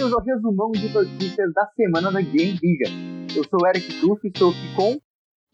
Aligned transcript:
bem-vindos 0.00 0.12
ao 0.14 0.24
resumão 0.24 0.70
de 0.72 0.88
notícias 0.88 1.52
da 1.52 1.66
semana 1.76 2.10
da 2.10 2.22
Game 2.22 2.58
Vision. 2.58 3.28
Eu 3.36 3.44
sou 3.44 3.60
o 3.62 3.66
Eric 3.66 4.00
Duff 4.00 4.20
e 4.24 4.28
estou 4.28 4.50
aqui 4.50 4.74
com. 4.74 4.98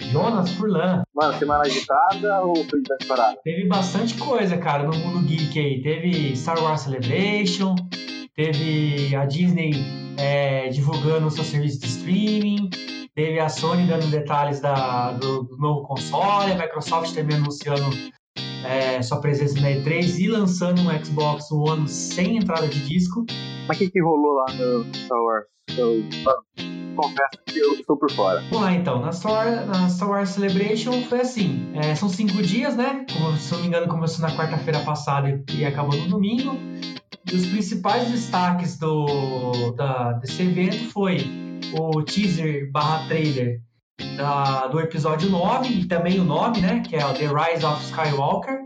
Jonas 0.01 0.51
Furlan. 0.51 1.03
Mano, 1.13 1.39
semana 1.39 1.63
agitada 1.63 2.43
ou 2.43 2.55
foi 2.55 2.81
de 2.81 3.07
parada? 3.09 3.37
Teve 3.43 3.67
bastante 3.67 4.17
coisa, 4.17 4.57
cara, 4.57 4.85
no 4.85 4.97
mundo 4.97 5.27
geek 5.27 5.59
aí. 5.59 5.83
Teve 5.83 6.37
Star 6.37 6.63
Wars 6.63 6.83
Celebration, 6.83 7.75
teve 8.37 9.17
a 9.17 9.25
Disney 9.25 9.73
é, 10.17 10.69
divulgando 10.69 11.27
o 11.27 11.31
seu 11.31 11.43
serviço 11.43 11.81
de 11.81 11.87
streaming, 11.87 12.71
teve 13.17 13.41
a 13.41 13.49
Sony 13.49 13.89
dando 13.89 14.07
detalhes 14.07 14.61
da, 14.61 15.13
do, 15.15 15.43
do 15.43 15.57
novo 15.57 15.83
console, 15.89 16.53
a 16.53 16.55
Microsoft 16.57 17.13
também 17.15 17.37
anunciando 17.37 17.85
é, 18.65 19.03
sua 19.03 19.21
presença 19.21 19.61
na 19.61 19.71
E3 19.71 20.21
e 20.21 20.29
lançando 20.29 20.83
um 20.83 21.05
Xbox 21.05 21.51
One 21.51 21.89
sem 21.89 22.37
entrada 22.37 22.69
de 22.69 22.87
disco. 22.87 23.27
Mas 23.67 23.77
o 23.77 23.81
que, 23.81 23.91
que 23.91 24.03
rolou 24.03 24.35
lá 24.35 24.47
no 24.53 24.95
Star 24.95 25.19
Wars? 25.19 25.47
Eu 25.77 26.05
confesso 26.97 27.39
que 27.45 27.59
eu 27.59 27.75
estou 27.75 27.97
por 27.97 28.11
fora. 28.11 28.41
Vamos 28.51 28.63
lá 28.63 28.73
então, 28.73 29.01
na 29.01 29.13
Star, 29.13 29.67
na 29.67 29.89
Star 29.89 30.09
Wars 30.09 30.31
Celebration 30.31 31.03
foi 31.03 31.21
assim: 31.21 31.71
é, 31.75 31.95
são 31.95 32.09
cinco 32.09 32.41
dias, 32.43 32.77
né? 32.77 33.05
Como, 33.13 33.37
se 33.37 33.53
não 33.53 33.61
me 33.61 33.67
engano, 33.67 33.89
começou 33.89 34.27
na 34.27 34.35
quarta-feira 34.37 34.81
passada 34.81 35.43
e, 35.53 35.65
acabou 35.65 35.99
no 35.99 36.09
domingo. 36.09 36.57
E 37.31 37.35
os 37.35 37.47
principais 37.47 38.11
destaques 38.11 38.79
do, 38.79 39.73
da, 39.73 40.13
desse 40.13 40.43
evento 40.43 40.91
foi 40.91 41.19
o 41.79 42.03
teaser 42.03 42.71
barra 42.71 43.07
trailer 43.09 43.61
da, 44.17 44.69
do 44.69 44.79
episódio 44.79 45.29
9, 45.29 45.69
e 45.69 45.85
também 45.87 46.21
o 46.21 46.25
nome, 46.25 46.61
né? 46.61 46.81
Que 46.81 46.97
é 46.97 47.01
The 47.01 47.27
Rise 47.27 47.67
of 47.67 47.83
Skywalker, 47.83 48.61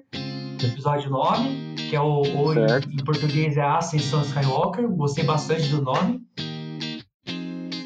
episódio 0.62 1.10
9, 1.10 1.69
que 1.90 1.96
é 1.96 2.00
o, 2.00 2.22
o 2.22 2.54
em, 2.54 3.00
em, 3.00 3.04
português 3.04 3.56
é 3.56 3.62
a 3.62 3.78
Ascensão 3.78 4.22
Skywalker. 4.22 4.88
Gostei 4.88 5.24
bastante 5.24 5.68
do 5.70 5.82
nome. 5.82 6.22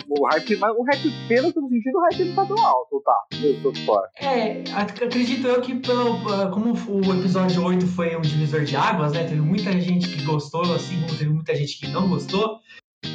O 0.07 0.27
hype, 0.27 0.57
mas 0.57 0.77
o 0.77 0.83
hype, 0.83 1.11
pelo 1.27 1.51
que 1.51 1.59
eu 1.59 1.69
sentindo, 1.69 1.99
o 1.99 2.03
hype 2.03 2.25
não 2.25 2.35
tá 2.35 2.45
tão 2.45 2.67
alto, 2.67 3.03
tá? 3.03 3.17
Eu 3.43 3.63
tô 3.63 3.75
fora. 3.87 4.09
É, 4.21 4.63
acredito 4.75 5.49
eu 5.49 5.61
que 5.63 5.77
pelo, 5.77 6.19
como 6.53 6.75
o 6.75 7.19
episódio 7.19 7.65
8 7.65 7.87
foi 7.87 8.15
um 8.15 8.21
divisor 8.21 8.63
de 8.65 8.77
águas, 8.77 9.15
né? 9.15 9.25
Teve 9.25 9.41
muita 9.41 9.73
gente 9.73 10.07
que 10.07 10.23
gostou, 10.25 10.63
assim 10.75 11.01
como 11.01 11.19
teve 11.19 11.31
muita 11.31 11.55
gente 11.55 11.81
que 11.81 11.89
não 11.89 12.07
gostou. 12.07 12.61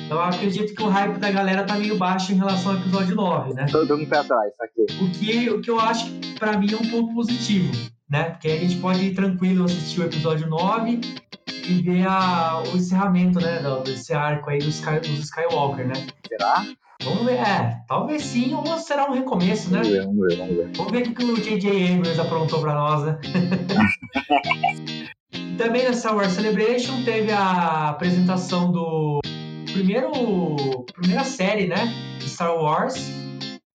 Então 0.05 0.17
eu 0.17 0.23
acredito 0.23 0.73
que 0.73 0.83
o 0.83 0.87
hype 0.87 1.17
da 1.17 1.31
galera 1.31 1.63
tá 1.63 1.75
meio 1.75 1.97
baixo 1.97 2.31
em 2.31 2.35
relação 2.35 2.71
ao 2.71 2.77
episódio 2.79 3.15
9, 3.15 3.53
né? 3.53 3.65
Tô 3.71 3.85
dando 3.85 4.03
um 4.03 4.05
pé 4.05 4.17
atrás, 4.17 4.51
aqui. 4.59 4.85
O 5.01 5.11
que, 5.11 5.49
o 5.49 5.61
que 5.61 5.69
eu 5.69 5.79
acho 5.79 6.05
que 6.11 6.39
pra 6.39 6.57
mim 6.57 6.71
é 6.71 6.75
um 6.75 6.89
ponto 6.89 7.13
positivo, 7.13 7.71
né? 8.09 8.31
Porque 8.31 8.47
a 8.47 8.57
gente 8.57 8.77
pode 8.77 9.03
ir 9.05 9.13
tranquilo 9.13 9.65
assistir 9.65 10.01
o 10.01 10.05
episódio 10.05 10.47
9 10.47 11.01
e 11.67 11.81
ver 11.81 12.07
a, 12.07 12.63
o 12.73 12.77
encerramento, 12.77 13.39
né? 13.39 13.61
Desse 13.83 14.13
arco 14.13 14.49
aí 14.49 14.59
dos, 14.59 14.75
Sky, 14.75 14.99
dos 14.99 15.19
Skywalker, 15.19 15.87
né? 15.87 16.07
Será? 16.27 16.65
Vamos 17.01 17.23
ver, 17.23 17.35
é, 17.35 17.81
talvez 17.87 18.23
sim, 18.23 18.53
ou 18.53 18.77
será 18.77 19.09
um 19.09 19.13
recomeço, 19.13 19.71
né? 19.71 19.81
Vamos 19.81 19.89
ver, 19.89 20.05
vamos 20.05 20.27
ver, 20.27 20.37
vamos 20.37 20.55
ver. 20.55 20.71
Vamos 20.75 20.91
ver 20.91 21.07
o 21.07 21.13
que 21.13 21.23
o 21.23 21.41
J.J. 21.41 21.93
Abrams 21.93 22.19
aprontou 22.19 22.59
pra 22.59 22.73
nós, 22.73 23.05
né? 23.05 23.19
Também 25.57 25.83
na 25.85 25.93
Star 25.93 26.15
Wars 26.15 26.33
Celebration 26.33 27.03
teve 27.03 27.31
a 27.31 27.89
apresentação 27.89 28.71
do 28.71 29.21
primeiro, 29.79 30.55
primeira 30.93 31.23
série, 31.23 31.67
né? 31.67 31.87
De 32.19 32.29
Star 32.29 32.53
Wars. 32.53 32.95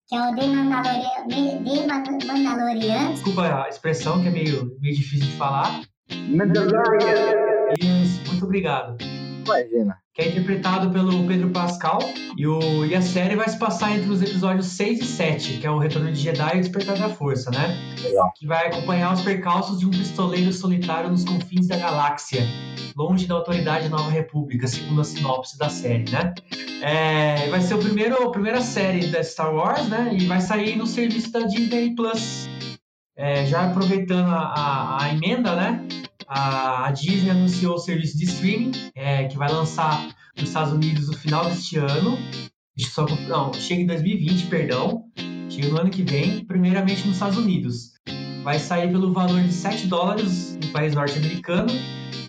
Que 0.06 0.14
é 0.14 0.20
o 0.20 0.36
The 0.36 0.46
Mandalorian. 0.46 1.28
The 1.28 2.26
Mandalorian. 2.26 3.12
Desculpa 3.12 3.64
a 3.64 3.68
expressão, 3.68 4.20
que 4.20 4.28
é 4.28 4.30
meio, 4.30 4.76
meio 4.80 4.94
difícil 4.94 5.26
de 5.26 5.36
falar. 5.36 5.80
Mandalorian. 6.28 7.72
Isso, 7.80 8.22
muito 8.28 8.44
obrigado. 8.44 8.98
Imagina 9.44 9.98
que 10.14 10.22
é 10.22 10.28
interpretado 10.28 10.90
pelo 10.90 11.26
Pedro 11.26 11.50
Pascal. 11.50 11.98
E, 12.36 12.46
o, 12.46 12.86
e 12.86 12.94
a 12.94 13.02
série 13.02 13.34
vai 13.34 13.48
se 13.48 13.58
passar 13.58 13.96
entre 13.96 14.08
os 14.08 14.22
episódios 14.22 14.66
6 14.66 15.00
e 15.00 15.04
7, 15.04 15.58
que 15.58 15.66
é 15.66 15.70
o 15.70 15.78
Retorno 15.78 16.10
de 16.12 16.20
Jedi 16.20 16.54
e 16.54 16.58
o 16.58 16.60
Despertar 16.60 16.96
da 16.96 17.08
Força, 17.08 17.50
né? 17.50 17.76
Legal. 18.00 18.32
Que 18.36 18.46
vai 18.46 18.68
acompanhar 18.68 19.12
os 19.12 19.22
percalços 19.22 19.80
de 19.80 19.86
um 19.86 19.90
pistoleiro 19.90 20.52
solitário 20.52 21.10
nos 21.10 21.24
confins 21.24 21.66
da 21.66 21.76
galáxia, 21.76 22.46
longe 22.96 23.26
da 23.26 23.34
autoridade 23.34 23.88
Nova 23.88 24.08
República, 24.08 24.68
segundo 24.68 25.00
a 25.00 25.04
sinopse 25.04 25.58
da 25.58 25.68
série, 25.68 26.08
né? 26.08 26.32
É, 26.80 27.48
vai 27.50 27.60
ser 27.60 27.74
o 27.74 27.78
primeiro, 27.78 28.22
a 28.22 28.30
primeira 28.30 28.60
série 28.60 29.08
da 29.08 29.22
Star 29.22 29.52
Wars, 29.52 29.88
né? 29.88 30.10
E 30.12 30.26
vai 30.26 30.40
sair 30.40 30.76
no 30.76 30.86
serviço 30.86 31.32
da 31.32 31.40
Disney 31.40 31.92
Plus. 31.96 32.48
É, 33.16 33.46
já 33.46 33.66
aproveitando 33.66 34.28
a, 34.28 34.38
a, 34.38 35.04
a 35.04 35.08
emenda, 35.12 35.56
né? 35.56 36.03
A, 36.28 36.90
Disney 36.92 37.30
anunciou 37.30 37.74
o 37.74 37.78
serviço 37.78 38.16
de 38.18 38.24
streaming 38.24 38.72
é, 38.94 39.24
que 39.24 39.36
vai 39.36 39.50
lançar 39.50 40.14
nos 40.36 40.48
Estados 40.48 40.72
Unidos 40.72 41.08
no 41.08 41.16
final 41.16 41.44
deste 41.46 41.76
ano. 41.76 42.18
Só, 42.78 43.06
não, 43.28 43.52
chega 43.54 43.82
em 43.82 43.86
2020, 43.86 44.46
perdão. 44.46 45.04
Chega 45.48 45.68
no 45.68 45.80
ano 45.80 45.90
que 45.90 46.02
vem, 46.02 46.44
primeiramente 46.44 47.06
nos 47.06 47.16
Estados 47.16 47.38
Unidos. 47.38 47.92
Vai 48.42 48.58
sair 48.58 48.90
pelo 48.90 49.12
valor 49.12 49.40
de 49.40 49.52
7 49.52 49.86
dólares 49.86 50.58
no 50.62 50.72
país 50.72 50.94
norte-americano, 50.94 51.72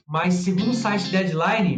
mas 0.08 0.36
segundo 0.36 0.70
o 0.70 0.74
site 0.74 1.10
Deadline, 1.10 1.78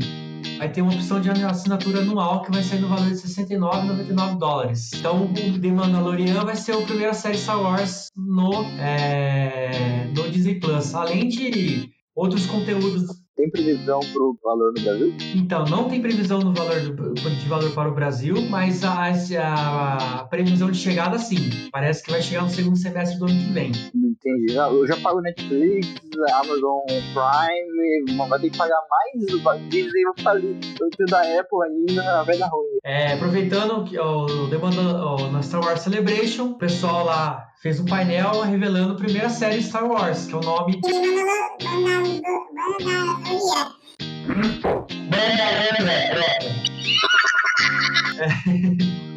vai 0.58 0.70
ter 0.70 0.82
uma 0.82 0.94
opção 0.94 1.22
de 1.22 1.30
assinatura 1.30 2.02
anual 2.02 2.42
que 2.42 2.52
vai 2.52 2.64
sair 2.64 2.80
no 2.80 2.90
valor 2.90 3.10
de 3.10 3.16
69,99 3.16 4.38
dólares. 4.38 4.92
Então, 4.94 5.26
o 5.26 5.60
The 5.60 5.72
Mandalorian 5.72 6.44
vai 6.44 6.56
ser 6.56 6.74
a 6.74 6.82
primeira 6.82 7.14
série 7.14 7.38
Star 7.38 7.62
Wars 7.62 8.10
no, 8.16 8.66
é, 8.80 10.10
no 10.16 10.30
Disney 10.30 10.60
Plus. 10.60 10.94
Além 10.94 11.28
de 11.28 11.90
outros 12.18 12.48
conteúdos. 12.48 13.28
Tem 13.36 13.52
previsão 13.52 14.00
para 14.00 14.24
o 14.24 14.36
valor 14.44 14.74
no 14.76 14.84
Brasil? 14.84 15.16
Então, 15.36 15.64
não 15.66 15.88
tem 15.88 16.02
previsão 16.02 16.40
no 16.40 16.52
valor 16.52 16.82
do, 16.82 17.14
de 17.14 17.48
valor 17.48 17.72
para 17.72 17.88
o 17.88 17.94
Brasil, 17.94 18.36
mas 18.50 18.84
a, 18.84 19.12
a, 19.12 20.24
previsão 20.24 20.72
de 20.72 20.80
chegada 20.80 21.20
sim. 21.20 21.70
Parece 21.72 22.04
que 22.04 22.10
vai 22.10 22.20
chegar 22.20 22.42
no 22.42 22.50
segundo 22.50 22.76
semestre 22.76 23.20
do 23.20 23.26
ano 23.26 23.40
que 23.40 23.52
vem. 23.52 23.72
Entendi. 23.94 24.56
Eu 24.56 24.88
já 24.88 24.98
pago 24.98 25.22
Netflix, 25.22 25.88
Amazon 26.34 26.82
Prime, 26.88 28.18
vai 28.28 28.40
ter 28.40 28.50
que 28.50 28.58
pagar 28.58 28.82
mais 28.90 29.70
Disney, 29.70 30.02
eu 30.02 30.24
falei, 30.24 30.60
eu 30.82 31.06
da 31.06 31.20
Apple 31.20 31.60
ainda, 31.64 32.24
vai 32.24 32.38
dar 32.40 32.48
ruim. 32.48 32.77
É, 32.88 33.12
aproveitando 33.12 33.84
que 33.84 34.00
o 34.00 34.48
demanda 34.48 34.82
na 35.30 35.44
Star 35.44 35.60
Wars 35.60 35.82
Celebration, 35.82 36.52
o 36.52 36.58
pessoal 36.58 37.04
lá 37.04 37.50
fez 37.62 37.82
um 37.82 37.86
painel 37.86 38.44
revelando 38.44 38.94
a 38.94 38.96
primeira 38.96 39.28
série 39.28 39.62
Star 39.62 39.86
Wars, 39.86 40.26
que 40.26 40.34
é 40.34 40.38
o 40.38 40.40
nome. 40.40 40.80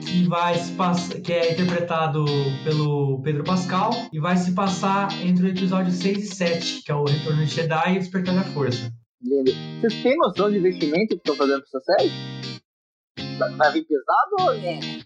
que 0.04 0.24
vai 0.26 0.58
se 0.58 1.20
que 1.20 1.32
é 1.32 1.52
interpretado 1.52 2.24
pelo 2.64 3.22
Pedro 3.22 3.44
Pascal 3.44 3.92
e 4.12 4.18
vai 4.18 4.36
se 4.36 4.50
passar 4.50 5.08
entre 5.24 5.46
o 5.46 5.48
episódio 5.48 5.92
6 5.92 6.18
e 6.18 6.26
7, 6.26 6.82
que 6.82 6.90
é 6.90 6.94
o 6.96 7.04
Retorno 7.04 7.46
de 7.46 7.54
Jedi 7.54 7.94
e 7.94 7.98
o 7.98 8.00
Despertar 8.00 8.34
da 8.34 8.42
Força. 8.42 8.92
Lindo. 9.22 9.52
Vocês 9.80 10.02
têm 10.02 10.16
noção 10.16 10.50
de 10.50 10.58
investimento 10.58 11.10
que 11.10 11.14
estão 11.14 11.36
fazendo 11.36 11.62
pra 11.62 11.78
essa 11.78 11.80
série? 11.84 12.59
Vai 13.56 13.72
vir 13.72 13.84
pesado 13.84 14.36
ou 14.40 14.54
né? 14.54 15.00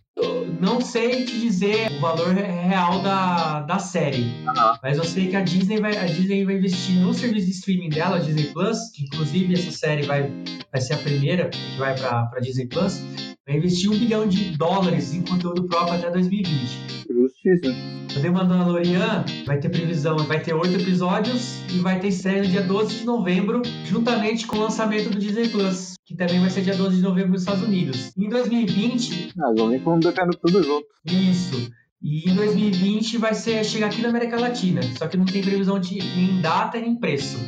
Não 0.60 0.80
sei 0.80 1.24
te 1.24 1.40
dizer 1.40 1.90
o 1.90 2.00
valor 2.00 2.32
real 2.34 3.02
da, 3.02 3.60
da 3.62 3.78
série, 3.78 4.22
uhum. 4.46 4.76
mas 4.82 4.96
eu 4.96 5.04
sei 5.04 5.28
que 5.28 5.36
a 5.36 5.40
Disney, 5.40 5.80
vai, 5.80 5.96
a 5.96 6.06
Disney 6.06 6.44
vai 6.44 6.56
investir 6.56 7.00
no 7.00 7.12
serviço 7.12 7.46
de 7.46 7.52
streaming 7.52 7.88
dela, 7.88 8.16
a 8.16 8.18
Disney 8.20 8.52
Plus, 8.52 8.78
que 8.94 9.04
inclusive 9.04 9.52
essa 9.52 9.72
série 9.72 10.02
vai, 10.02 10.30
vai 10.70 10.80
ser 10.80 10.94
a 10.94 10.98
primeira 10.98 11.48
que 11.48 11.76
vai 11.76 11.98
para 11.98 12.30
a 12.32 12.40
Disney 12.40 12.68
Plus, 12.68 13.00
vai 13.46 13.56
investir 13.56 13.90
um 13.90 13.98
bilhão 13.98 14.26
de 14.26 14.56
dólares 14.56 15.12
em 15.12 15.22
conteúdo 15.22 15.64
próprio 15.64 15.98
até 15.98 16.10
2020. 16.10 17.04
Justíssimo. 17.10 18.04
The 18.22 18.30
Mandalorian 18.30 19.24
vai 19.44 19.58
ter 19.58 19.68
previsão, 19.68 20.16
vai 20.18 20.40
ter 20.40 20.54
oito 20.54 20.80
episódios 20.80 21.58
e 21.72 21.80
vai 21.80 21.98
ter 21.98 22.08
estreia 22.08 22.42
no 22.42 22.48
dia 22.48 22.62
12 22.62 23.00
de 23.00 23.04
novembro, 23.04 23.60
juntamente 23.84 24.46
com 24.46 24.56
o 24.56 24.60
lançamento 24.60 25.10
do 25.10 25.18
Disney 25.18 25.48
Plus, 25.48 25.93
que 26.14 26.18
também 26.18 26.40
vai 26.40 26.48
ser 26.48 26.62
dia 26.62 26.76
12 26.76 26.96
de 26.96 27.02
novembro 27.02 27.32
nos 27.32 27.42
Estados 27.42 27.62
Unidos. 27.62 28.12
Em 28.16 28.28
2020. 28.28 29.34
Ah, 29.36 29.52
vão 29.56 29.68
vir 29.68 29.82
com 29.82 29.98
tudo 29.98 30.62
junto. 30.62 30.86
Isso. 31.04 31.72
E 32.00 32.30
em 32.30 32.34
2020 32.34 33.18
vai 33.18 33.34
ser 33.34 33.64
chegar 33.64 33.86
aqui 33.86 34.00
na 34.00 34.10
América 34.10 34.38
Latina, 34.38 34.80
só 34.96 35.08
que 35.08 35.16
não 35.16 35.24
tem 35.24 35.42
previsão 35.42 35.80
de 35.80 35.98
nem 35.98 36.40
data 36.40 36.78
nem 36.78 36.94
preço. 36.94 37.38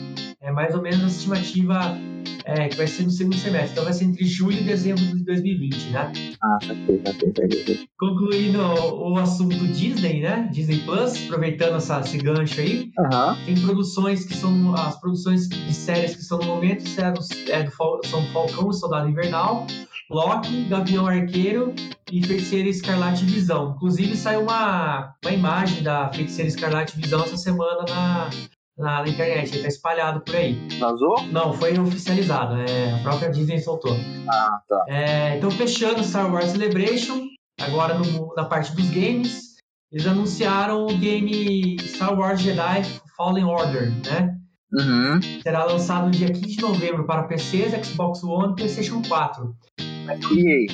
É 0.41 0.53
mais 0.53 0.75
ou 0.75 0.83
menos 0.83 1.03
a 1.03 1.07
estimativa 1.07 1.99
é, 2.45 2.69
que 2.69 2.77
vai 2.77 2.87
ser 2.87 3.03
no 3.03 3.11
segundo 3.11 3.37
semestre. 3.37 3.73
Então 3.73 3.85
vai 3.85 3.93
ser 3.93 4.05
entre 4.05 4.25
julho 4.25 4.59
e 4.59 4.65
dezembro 4.65 5.03
de 5.05 5.25
2020, 5.25 5.91
né? 5.91 6.13
Ah, 6.43 6.59
saquei, 6.65 7.03
saquei, 7.05 7.33
saquei. 7.33 7.89
Concluindo 7.99 8.61
o 8.61 9.17
assunto 9.19 9.67
Disney, 9.69 10.21
né? 10.21 10.49
Disney 10.53 10.79
Plus, 10.81 11.25
aproveitando 11.25 11.77
essa, 11.77 12.01
esse 12.01 12.19
gancho 12.19 12.61
aí. 12.61 12.93
Uhum. 12.99 13.45
Tem 13.47 13.61
produções 13.61 14.25
que 14.25 14.35
são 14.35 14.75
as 14.75 15.01
produções 15.01 15.49
de 15.49 15.75
séries 15.75 16.15
que 16.15 16.23
estão 16.23 16.39
no 16.39 16.47
momento 16.47 16.85
é 17.01 17.13
do, 17.13 17.23
são 18.07 18.23
Falcão, 18.33 18.73
Soldado 18.73 19.09
Invernal, 19.09 19.67
Loki, 20.09 20.65
Gavião 20.65 21.07
Arqueiro 21.07 21.75
e 22.13 22.25
Feiticeira 22.25 22.69
Escarlate 22.69 23.25
Visão. 23.25 23.75
Inclusive 23.75 24.17
saiu 24.17 24.43
uma, 24.43 25.15
uma 25.25 25.33
imagem 25.33 25.83
da 25.83 26.09
Feiticeira 26.13 26.49
Escarlate 26.49 26.97
Visão 26.97 27.25
essa 27.25 27.37
semana 27.37 27.85
na, 27.89 28.31
na, 28.77 29.03
na 29.03 29.09
internet, 29.09 29.53
ele 29.53 29.63
tá 29.63 29.69
espalhado 29.69 30.21
por 30.21 30.35
aí. 30.37 30.55
Vazou? 30.79 31.23
Não, 31.33 31.53
foi 31.53 31.79
oficializado, 31.79 32.57
é, 32.61 32.93
a 32.95 32.99
própria 33.03 33.31
Disney 33.31 33.59
soltou. 33.59 33.97
Ah, 34.29 34.59
tá. 34.69 34.85
É, 34.89 35.37
então, 35.37 35.51
fechando 35.51 36.03
Star 36.05 36.33
Wars 36.33 36.51
Celebration, 36.51 37.27
agora 37.61 37.95
no- 37.99 38.35
na 38.37 38.45
parte 38.45 38.75
dos 38.75 38.89
games, 38.91 39.57
eles 39.91 40.07
anunciaram 40.07 40.87
o 40.87 40.97
game 40.99 41.77
Star 41.81 42.19
Wars 42.19 42.41
Jedi 42.41 42.83
Fallen 43.17 43.45
Order, 43.45 43.91
né? 44.05 44.35
Uhum. 44.73 45.21
Será 45.43 45.65
lançado 45.65 46.07
no 46.07 46.11
dia 46.11 46.27
15 46.31 46.57
de 46.57 46.61
novembro 46.61 47.07
para 47.07 47.23
PCs, 47.23 47.87
Xbox 47.87 48.23
One 48.25 48.53
e 48.53 48.57
PlayStation 48.57 49.01
4. 49.09 49.55
EA. 49.79 50.67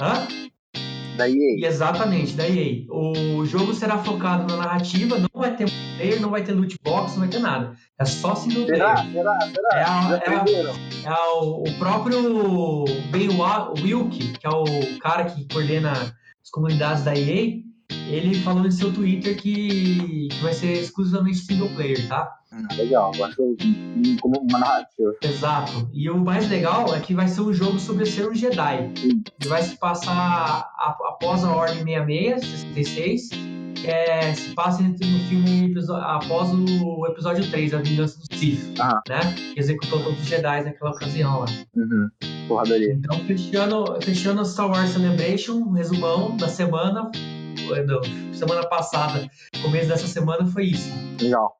Hã? 0.00 0.26
Da 1.16 1.28
EA. 1.28 1.34
E 1.58 1.64
exatamente, 1.64 2.32
da 2.34 2.48
EA. 2.48 2.84
O 2.90 3.44
jogo 3.44 3.74
será 3.74 3.98
focado 3.98 4.46
na 4.46 4.62
narrativa, 4.62 5.18
não 5.18 5.28
vai 5.34 5.54
ter 5.54 5.66
player, 5.96 6.20
não 6.20 6.30
vai 6.30 6.42
ter 6.42 6.52
loot 6.52 6.76
box, 6.82 7.12
não 7.12 7.20
vai 7.20 7.28
ter 7.28 7.38
nada. 7.40 7.74
É 8.00 8.04
só 8.04 8.34
single 8.34 8.66
Será? 8.66 8.94
player. 8.94 9.12
Será? 9.12 9.38
Será? 9.40 9.68
É, 9.74 9.82
a- 9.82 10.22
é 10.24 11.10
a-? 11.10 11.12
É 11.12 11.32
o, 11.40 11.64
o 11.64 11.78
próprio 11.78 12.84
Ben 13.10 13.28
Wilk, 13.82 14.18
que 14.38 14.46
é 14.46 14.50
o 14.50 14.98
cara 15.00 15.24
que 15.24 15.46
coordena 15.52 15.92
as 15.92 16.50
comunidades 16.50 17.04
da 17.04 17.14
EA, 17.14 17.56
ele 18.08 18.34
falou 18.36 18.66
em 18.66 18.70
seu 18.70 18.92
Twitter 18.92 19.36
que, 19.36 20.28
que 20.30 20.38
vai 20.42 20.52
ser 20.52 20.72
exclusivamente 20.72 21.38
single 21.38 21.68
player, 21.70 22.06
tá? 22.08 22.36
Legal. 22.76 23.12
Eu 23.16 23.24
acho 23.24 23.36
como 24.20 24.40
uma 24.40 24.58
narrativa. 24.58 25.14
Exato. 25.22 25.88
E 25.94 26.10
o 26.10 26.18
mais 26.18 26.48
legal 26.50 26.94
é 26.94 27.00
que 27.00 27.14
vai 27.14 27.26
ser 27.26 27.40
um 27.40 27.52
jogo 27.52 27.78
sobre 27.78 28.04
ser 28.04 28.28
um 28.28 28.34
Jedi. 28.34 28.90
Sim. 28.94 29.22
E 29.42 29.48
vai 29.48 29.62
se 29.62 29.76
passar 29.76 30.70
após 30.78 31.44
a 31.44 31.50
Ordem 31.50 31.78
66, 31.84 32.44
66, 32.74 33.28
que 33.74 33.86
é, 33.88 34.34
se 34.34 34.50
passa 34.50 34.82
entre- 34.82 35.08
no 35.10 35.18
filme 35.20 35.74
após 36.02 36.50
o 36.52 37.06
episódio 37.06 37.48
3, 37.50 37.72
A 37.72 37.78
Vingança 37.78 38.18
do 38.18 38.36
Sith, 38.36 38.74
né? 39.08 39.20
Que 39.54 39.58
executou 39.58 40.02
todos 40.02 40.20
os 40.20 40.26
Jedi 40.26 40.62
naquela 40.62 40.90
ocasião 40.90 41.40
lá. 41.40 41.46
Uhum. 41.74 42.08
Porradaria. 42.48 42.92
Então, 42.92 43.18
fechando, 43.20 43.98
fechando 44.02 44.44
Star 44.44 44.68
Wars 44.70 44.90
Celebration, 44.90 45.54
um 45.54 45.72
resumão 45.72 46.36
da 46.36 46.48
semana, 46.48 47.10
do- 47.68 48.34
semana 48.34 48.66
passada, 48.68 49.28
começo 49.62 49.88
dessa 49.88 50.06
semana 50.06 50.46
foi 50.46 50.64
isso. 50.66 50.90
Legal. 51.20 51.52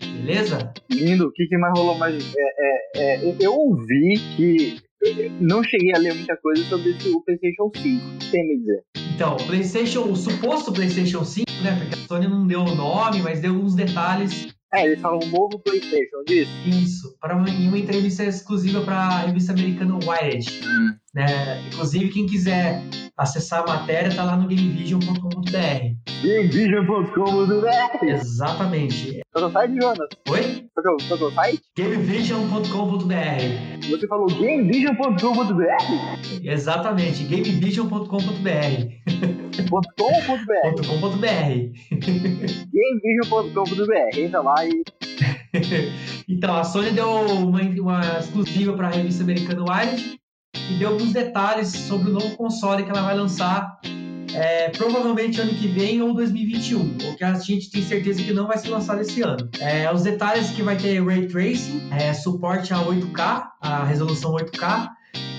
Beleza? 0.00 0.72
Lindo. 0.90 1.26
O 1.28 1.32
que, 1.32 1.46
que 1.46 1.56
mais 1.58 1.78
rolou 1.78 1.96
mais? 1.98 2.22
É, 2.36 2.40
é, 2.58 3.16
é, 3.26 3.36
eu 3.40 3.54
ouvi 3.54 4.14
que. 4.36 4.76
Não 5.40 5.62
cheguei 5.64 5.94
a 5.94 5.98
ler 5.98 6.14
muita 6.14 6.36
coisa 6.36 6.62
sobre 6.64 6.90
o 6.90 7.22
PlayStation 7.24 7.70
5. 7.74 8.06
O 8.06 8.18
que 8.18 8.30
tem 8.30 8.42
a 8.42 8.44
me 8.46 8.58
dizer? 8.58 8.82
Então, 9.14 9.36
o 9.36 9.46
PlayStation, 9.46 10.02
o 10.02 10.14
suposto 10.14 10.72
PlayStation 10.72 11.24
5, 11.24 11.46
né? 11.62 11.74
Porque 11.78 11.94
a 11.94 12.06
Sony 12.06 12.28
não 12.28 12.46
deu 12.46 12.60
o 12.60 12.74
nome, 12.74 13.22
mas 13.22 13.40
deu 13.40 13.54
alguns 13.54 13.74
detalhes. 13.74 14.48
É, 14.74 14.84
eles 14.84 15.00
falam 15.00 15.18
um 15.24 15.30
novo 15.30 15.58
PlayStation 15.64 16.22
disso. 16.26 16.50
Isso, 16.66 17.16
para 17.18 17.34
uma, 17.34 17.48
em 17.48 17.66
uma 17.68 17.78
entrevista 17.78 18.24
exclusiva 18.24 18.82
para 18.82 18.96
a 18.98 19.18
revista 19.20 19.52
americana 19.52 19.98
Wired. 20.06 20.60
Né? 21.14 21.66
Inclusive, 21.68 22.10
quem 22.10 22.26
quiser 22.26 22.82
acessar 23.20 23.62
a 23.62 23.66
matéria, 23.66 24.14
tá 24.14 24.24
lá 24.24 24.36
no 24.36 24.48
gamevision.com.br. 24.48 25.50
Gamevision.com.br 26.22 28.04
Exatamente. 28.04 29.20
Qual 29.32 29.44
é 29.44 29.48
o 29.48 29.52
site, 29.52 29.74
Jonas? 29.80 30.08
Oi? 30.28 30.64
Qual 30.74 30.86
é 30.86 30.90
o- 30.90 30.96
qual 31.08 31.20
é 31.20 31.24
o 31.24 31.30
site? 31.34 31.62
gamevision.com.br. 31.76 33.88
Você 33.90 34.06
falou 34.08 34.26
gamevision.com.br? 34.26 36.40
Exatamente, 36.42 37.24
gamevision.com.br. 37.24 39.00
.com.br 39.68 40.88
.com.br. 40.88 41.26
gamevision.com.br 42.72 44.18
Entra 44.18 44.40
lá 44.40 44.54
e 44.66 44.82
Então, 46.28 46.56
a 46.56 46.64
Sony 46.64 46.90
deu 46.92 47.08
uma, 47.10 47.60
uma 47.60 48.00
exclusiva 48.18 48.72
para 48.74 48.88
a 48.88 48.90
revista 48.90 49.22
americana 49.22 49.62
Wired 49.68 50.18
e 50.70 50.78
deu 50.78 50.90
alguns 50.90 51.12
detalhes 51.12 51.68
sobre 51.68 52.10
o 52.10 52.14
novo 52.14 52.36
console 52.36 52.84
que 52.84 52.90
ela 52.90 53.02
vai 53.02 53.16
lançar 53.16 53.80
é, 54.34 54.68
provavelmente 54.70 55.40
ano 55.40 55.52
que 55.54 55.66
vem 55.66 56.00
ou 56.00 56.14
2021, 56.14 56.80
o 56.80 57.16
que 57.16 57.24
a 57.24 57.34
gente 57.34 57.70
tem 57.70 57.82
certeza 57.82 58.22
que 58.22 58.32
não 58.32 58.46
vai 58.46 58.58
ser 58.58 58.68
lançado 58.68 59.00
esse 59.00 59.22
ano. 59.22 59.50
É, 59.58 59.92
os 59.92 60.02
detalhes 60.02 60.50
que 60.50 60.62
vai 60.62 60.76
ter 60.76 61.04
Ray 61.04 61.26
Tracing, 61.26 61.88
é, 61.90 62.12
suporte 62.12 62.72
a 62.72 62.78
8K, 62.78 63.48
a 63.60 63.84
resolução 63.84 64.32
8K, 64.32 64.88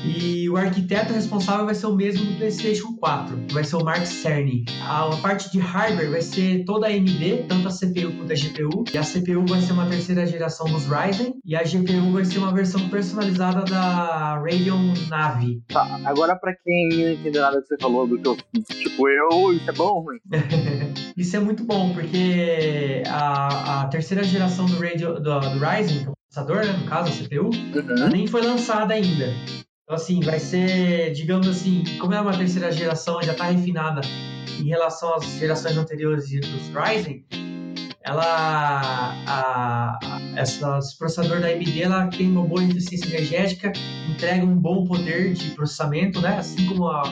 e 0.03 0.49
o 0.49 0.57
arquiteto 0.57 1.13
responsável 1.13 1.65
vai 1.65 1.75
ser 1.75 1.87
o 1.87 1.95
mesmo 1.95 2.25
do 2.25 2.37
PlayStation 2.37 2.95
4, 2.97 3.37
que 3.47 3.53
vai 3.53 3.63
ser 3.63 3.75
o 3.75 3.83
Mark 3.83 4.05
Cerny. 4.05 4.65
A, 4.81 5.13
a 5.13 5.17
parte 5.17 5.51
de 5.51 5.59
hardware 5.59 6.09
vai 6.09 6.21
ser 6.21 6.63
toda 6.65 6.87
AMD, 6.87 7.45
tanto 7.47 7.67
a 7.67 7.71
CPU 7.71 8.11
quanto 8.17 8.31
a 8.31 8.35
GPU. 8.35 8.83
E 8.93 8.97
a 8.97 9.03
CPU 9.03 9.45
vai 9.47 9.61
ser 9.61 9.73
uma 9.73 9.87
terceira 9.87 10.25
geração 10.25 10.65
dos 10.67 10.85
Ryzen. 10.85 11.35
E 11.45 11.55
a 11.55 11.63
GPU 11.63 12.11
vai 12.13 12.25
ser 12.25 12.39
uma 12.39 12.53
versão 12.53 12.89
personalizada 12.89 13.63
da 13.63 14.39
Radeon 14.39 14.93
Navi. 15.09 15.61
Tá, 15.67 15.99
agora 16.05 16.35
pra 16.35 16.55
quem 16.55 16.89
não 16.89 17.11
entendeu 17.11 17.41
nada 17.41 17.61
que 17.61 17.67
você 17.67 17.77
falou 17.79 18.07
do 18.07 18.17
que 18.17 18.27
eu 18.27 18.37
tipo 18.91 19.07
eu, 19.07 19.53
isso 19.53 19.69
é 19.69 19.73
bom 19.73 19.87
ou 19.87 20.01
ruim? 20.01 20.19
Isso 21.17 21.35
é 21.35 21.39
muito 21.39 21.63
bom, 21.63 21.93
porque 21.93 23.03
a, 23.07 23.81
a 23.81 23.87
terceira 23.87 24.23
geração 24.23 24.65
do, 24.65 24.79
Radio, 24.79 25.15
do, 25.15 25.39
do 25.39 25.59
Ryzen, 25.59 25.99
que 25.99 26.07
é 26.07 26.09
o 26.09 26.13
processador, 26.13 26.65
né, 26.65 26.71
no 26.71 26.85
caso, 26.87 27.09
a 27.09 27.25
CPU, 27.25 27.49
ela 27.75 28.09
nem 28.09 28.25
foi 28.25 28.41
lançada 28.41 28.93
ainda. 28.93 29.27
Então, 29.91 30.01
assim, 30.01 30.21
vai 30.21 30.39
ser, 30.39 31.11
digamos 31.11 31.49
assim, 31.49 31.83
como 31.99 32.13
é 32.13 32.21
uma 32.21 32.31
terceira 32.31 32.71
geração, 32.71 33.21
já 33.21 33.33
está 33.33 33.43
refinada 33.43 33.99
em 34.57 34.63
relação 34.63 35.13
às 35.15 35.25
gerações 35.37 35.75
anteriores 35.75 36.29
dos 36.31 36.69
Ryzen, 36.73 37.25
ela, 38.01 38.23
a, 39.27 39.99
a- 39.99 39.99
essa, 40.37 40.77
esse 40.79 40.97
processador 40.97 41.41
da 41.41 41.47
AMD, 41.47 41.81
ela 41.81 42.07
tem 42.07 42.31
uma 42.31 42.41
boa 42.47 42.63
eficiência 42.63 43.05
energética, 43.09 43.73
entrega 44.09 44.45
um 44.45 44.55
bom 44.55 44.85
poder 44.85 45.33
de 45.33 45.49
processamento, 45.49 46.21
né? 46.21 46.37
Assim 46.37 46.67
como 46.67 46.87
a, 46.87 47.03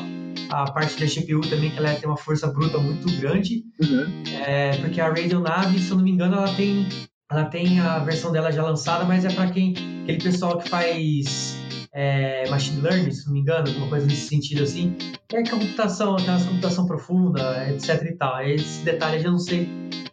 a 0.50 0.72
parte 0.72 0.98
da 1.02 1.06
GPU 1.06 1.42
também, 1.50 1.72
que 1.72 1.80
ela 1.80 1.94
tem 1.96 2.08
uma 2.08 2.16
força 2.16 2.48
bruta 2.48 2.78
muito 2.78 3.12
grande. 3.20 3.62
Uhum. 3.82 4.24
É, 4.46 4.78
porque 4.78 5.02
a 5.02 5.10
Radeon 5.10 5.42
Navi, 5.42 5.80
se 5.80 5.92
eu 5.92 5.98
não 5.98 6.04
me 6.06 6.12
engano, 6.12 6.38
ela 6.38 6.56
tem, 6.56 6.88
ela 7.30 7.44
tem 7.44 7.78
a 7.82 8.00
versão 8.00 8.32
dela 8.32 8.54
já 8.54 8.64
lançada, 8.64 9.04
mas 9.04 9.26
é 9.26 9.30
para 9.34 9.52
quem 9.52 9.74
aquele 10.04 10.24
pessoal 10.24 10.58
que 10.60 10.70
faz 10.70 11.60
é, 11.94 12.39
machine 12.60 12.82
learning, 12.82 13.12
se 13.12 13.26
não 13.26 13.34
me 13.34 13.40
engano, 13.40 13.70
alguma 13.70 13.88
coisa 13.88 14.06
nesse 14.06 14.28
sentido 14.28 14.64
assim, 14.64 14.94
que 15.30 15.38
é 15.38 15.40
a 15.40 15.50
computação, 15.50 16.18
aquela 16.18 16.44
computação 16.44 16.86
profunda, 16.86 17.70
etc 17.70 18.04
e 18.04 18.16
tal. 18.16 18.42
Esse 18.44 18.84
detalhe 18.84 19.18
eu 19.18 19.22
já 19.22 19.32
não 19.32 19.40
sei 19.40 19.70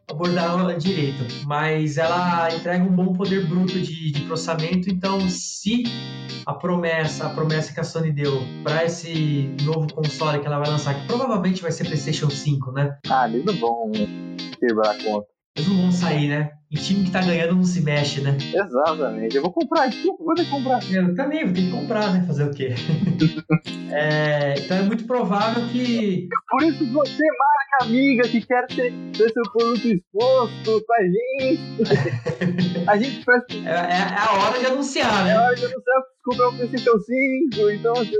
abordar 0.08 0.78
direito, 0.78 1.24
mas 1.44 1.98
ela 1.98 2.48
entrega 2.54 2.84
um 2.84 2.94
bom 2.94 3.12
poder 3.12 3.48
bruto 3.48 3.80
de, 3.80 4.12
de 4.12 4.20
processamento, 4.22 4.88
então 4.88 5.28
se 5.28 5.82
a 6.46 6.54
promessa, 6.54 7.26
a 7.26 7.30
promessa 7.30 7.74
que 7.74 7.80
a 7.80 7.84
Sony 7.84 8.12
deu 8.12 8.40
para 8.62 8.84
esse 8.84 9.52
novo 9.62 9.92
console 9.92 10.38
que 10.38 10.46
ela 10.46 10.60
vai 10.60 10.70
lançar, 10.70 10.94
que 10.94 11.06
provavelmente 11.08 11.60
vai 11.60 11.72
ser 11.72 11.84
PlayStation 11.84 12.30
5, 12.30 12.70
né? 12.70 12.96
Ah, 13.10 13.28
eles 13.28 13.44
não 13.44 13.54
vão 13.54 13.90
quebrar 14.60 14.92
a 14.92 15.02
conta. 15.02 15.26
Eles 15.56 15.68
não 15.68 15.76
vão 15.82 15.90
sair, 15.90 16.28
né? 16.28 16.52
E 16.68 16.76
time 16.76 17.04
que 17.04 17.12
tá 17.12 17.20
ganhando 17.22 17.54
não 17.54 17.64
se 17.64 17.80
mexe, 17.80 18.20
né? 18.20 18.36
Exatamente. 18.52 19.36
Eu 19.36 19.42
vou 19.42 19.52
comprar, 19.52 19.86
desculpa, 19.88 20.24
vou 20.24 20.34
ter 20.34 20.44
que 20.44 20.50
comprar. 20.50 20.80
Eu 20.92 21.14
também 21.14 21.44
vou 21.44 21.54
ter 21.54 21.62
que 21.62 21.70
comprar, 21.70 22.12
né? 22.12 22.24
Fazer 22.26 22.44
o 22.44 22.50
quê? 22.54 22.70
É, 23.88 24.54
então 24.58 24.76
é 24.78 24.82
muito 24.82 25.04
provável 25.06 25.64
que. 25.68 26.28
Por 26.50 26.62
isso 26.64 26.84
você, 26.92 27.22
marca 27.22 27.84
amiga, 27.84 28.28
que 28.28 28.44
quer 28.44 28.66
ter, 28.66 28.92
ter 29.16 29.30
seu 29.32 29.42
produto 29.44 29.86
exposto 29.86 30.84
com 30.84 30.92
a 30.92 31.02
gente. 31.02 32.84
a 32.86 32.96
gente 32.98 33.24
faz 33.24 33.42
É, 33.64 33.70
é- 33.70 34.12
é 34.12 34.18
a 34.18 34.32
hora 34.34 34.58
de 34.58 34.66
anunciar, 34.66 35.22
É 35.22 35.24
né? 35.32 35.38
hora 35.38 35.54
de 35.54 35.64
anunciar 35.64 36.02
que 36.02 36.22
comprar 36.24 36.48
o 36.48 36.56
PlayStation 36.56 36.98
5, 36.98 37.70
então 37.70 37.94
você 37.94 38.16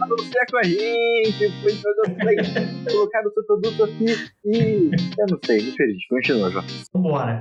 anuncia 0.00 0.40
com 0.50 0.56
a 0.58 0.62
gente, 0.62 1.44
a 1.44 1.48
gente 1.68 1.82
vai 2.24 2.36
colocar 2.88 3.26
o 3.26 3.32
seu 3.32 3.44
produto 3.44 3.84
aqui 3.84 4.16
e. 4.46 4.90
Eu 5.18 5.26
não 5.30 5.38
sei, 5.44 5.62
me 5.62 5.72
perdi. 5.72 5.98
Continua, 6.08 6.50
João. 6.50 6.64
Vambora. 6.94 7.40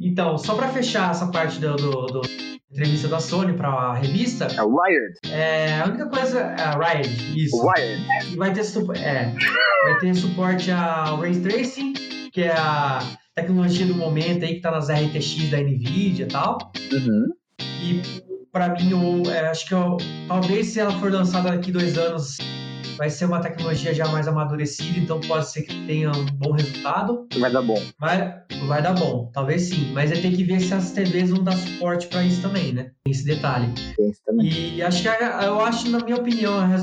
Então, 0.00 0.38
só 0.38 0.54
pra 0.54 0.68
fechar 0.68 1.10
essa 1.10 1.26
parte 1.30 1.58
do, 1.58 1.74
do- 1.76 2.06
do 2.06 2.20
entrevista 2.70 3.08
da 3.08 3.18
Sony 3.18 3.54
pra 3.54 3.94
revista, 3.94 4.44
É 4.46 4.62
Wired. 4.62 5.14
é, 5.30 5.80
a 5.80 5.86
única 5.86 6.06
coisa. 6.06 6.38
É 6.40 6.62
a 6.62 6.70
Riot, 6.78 7.38
isso. 7.44 7.56
Wired. 7.66 8.04
E 8.32 8.36
vai 8.36 8.52
ter, 8.52 8.60
é, 8.60 9.34
vai 9.84 9.98
ter 10.00 10.14
suporte 10.14 10.70
ao 10.70 11.16
Ray 11.20 11.40
Tracing, 11.40 11.94
que 12.32 12.42
é 12.42 12.52
a 12.52 13.00
tecnologia 13.34 13.86
do 13.86 13.94
momento 13.94 14.44
aí 14.44 14.54
que 14.56 14.60
tá 14.60 14.70
nas 14.70 14.88
RTX 14.88 15.50
da 15.50 15.58
Nvidia 15.58 16.24
e 16.26 16.28
tal. 16.28 16.58
Uhum. 16.92 17.26
E 17.82 18.02
pra 18.52 18.68
mim, 18.74 18.90
eu, 18.90 19.32
é, 19.32 19.48
acho 19.48 19.66
que 19.66 19.74
eu, 19.74 19.96
talvez 20.28 20.66
se 20.68 20.78
ela 20.80 20.92
for 21.00 21.10
lançada 21.10 21.50
daqui 21.50 21.72
dois 21.72 21.96
anos, 21.98 22.36
vai 22.98 23.08
ser 23.08 23.26
uma 23.26 23.40
tecnologia 23.40 23.94
já 23.94 24.08
mais 24.08 24.26
amadurecida, 24.26 24.98
então 24.98 25.20
pode 25.20 25.48
ser 25.50 25.62
que 25.62 25.86
tenha 25.86 26.10
um 26.10 26.26
bom 26.26 26.50
resultado. 26.52 27.28
Vai 27.38 27.50
dar 27.50 27.62
bom. 27.62 27.80
Vai, 27.98 28.42
vai 28.66 28.82
dar 28.82 28.92
bom, 28.94 29.30
talvez 29.32 29.62
sim. 29.62 29.92
Mas 29.92 30.10
aí 30.10 30.20
tem 30.20 30.32
que 30.34 30.42
ver 30.42 30.60
se 30.60 30.74
as 30.74 30.90
TVs 30.90 31.30
vão 31.30 31.44
dar 31.44 31.56
suporte 31.56 32.08
pra 32.08 32.24
isso 32.24 32.42
também, 32.42 32.72
né? 32.72 32.90
Tem 33.04 33.12
esse 33.12 33.24
detalhe. 33.24 33.72
Tem 33.96 34.10
isso 34.10 34.20
também. 34.26 34.48
E 34.74 34.82
acho 34.82 35.02
que, 35.02 35.08
eu 35.08 35.60
acho, 35.60 35.88
na 35.90 36.00
minha 36.00 36.16
opinião, 36.16 36.58
a 36.58 36.80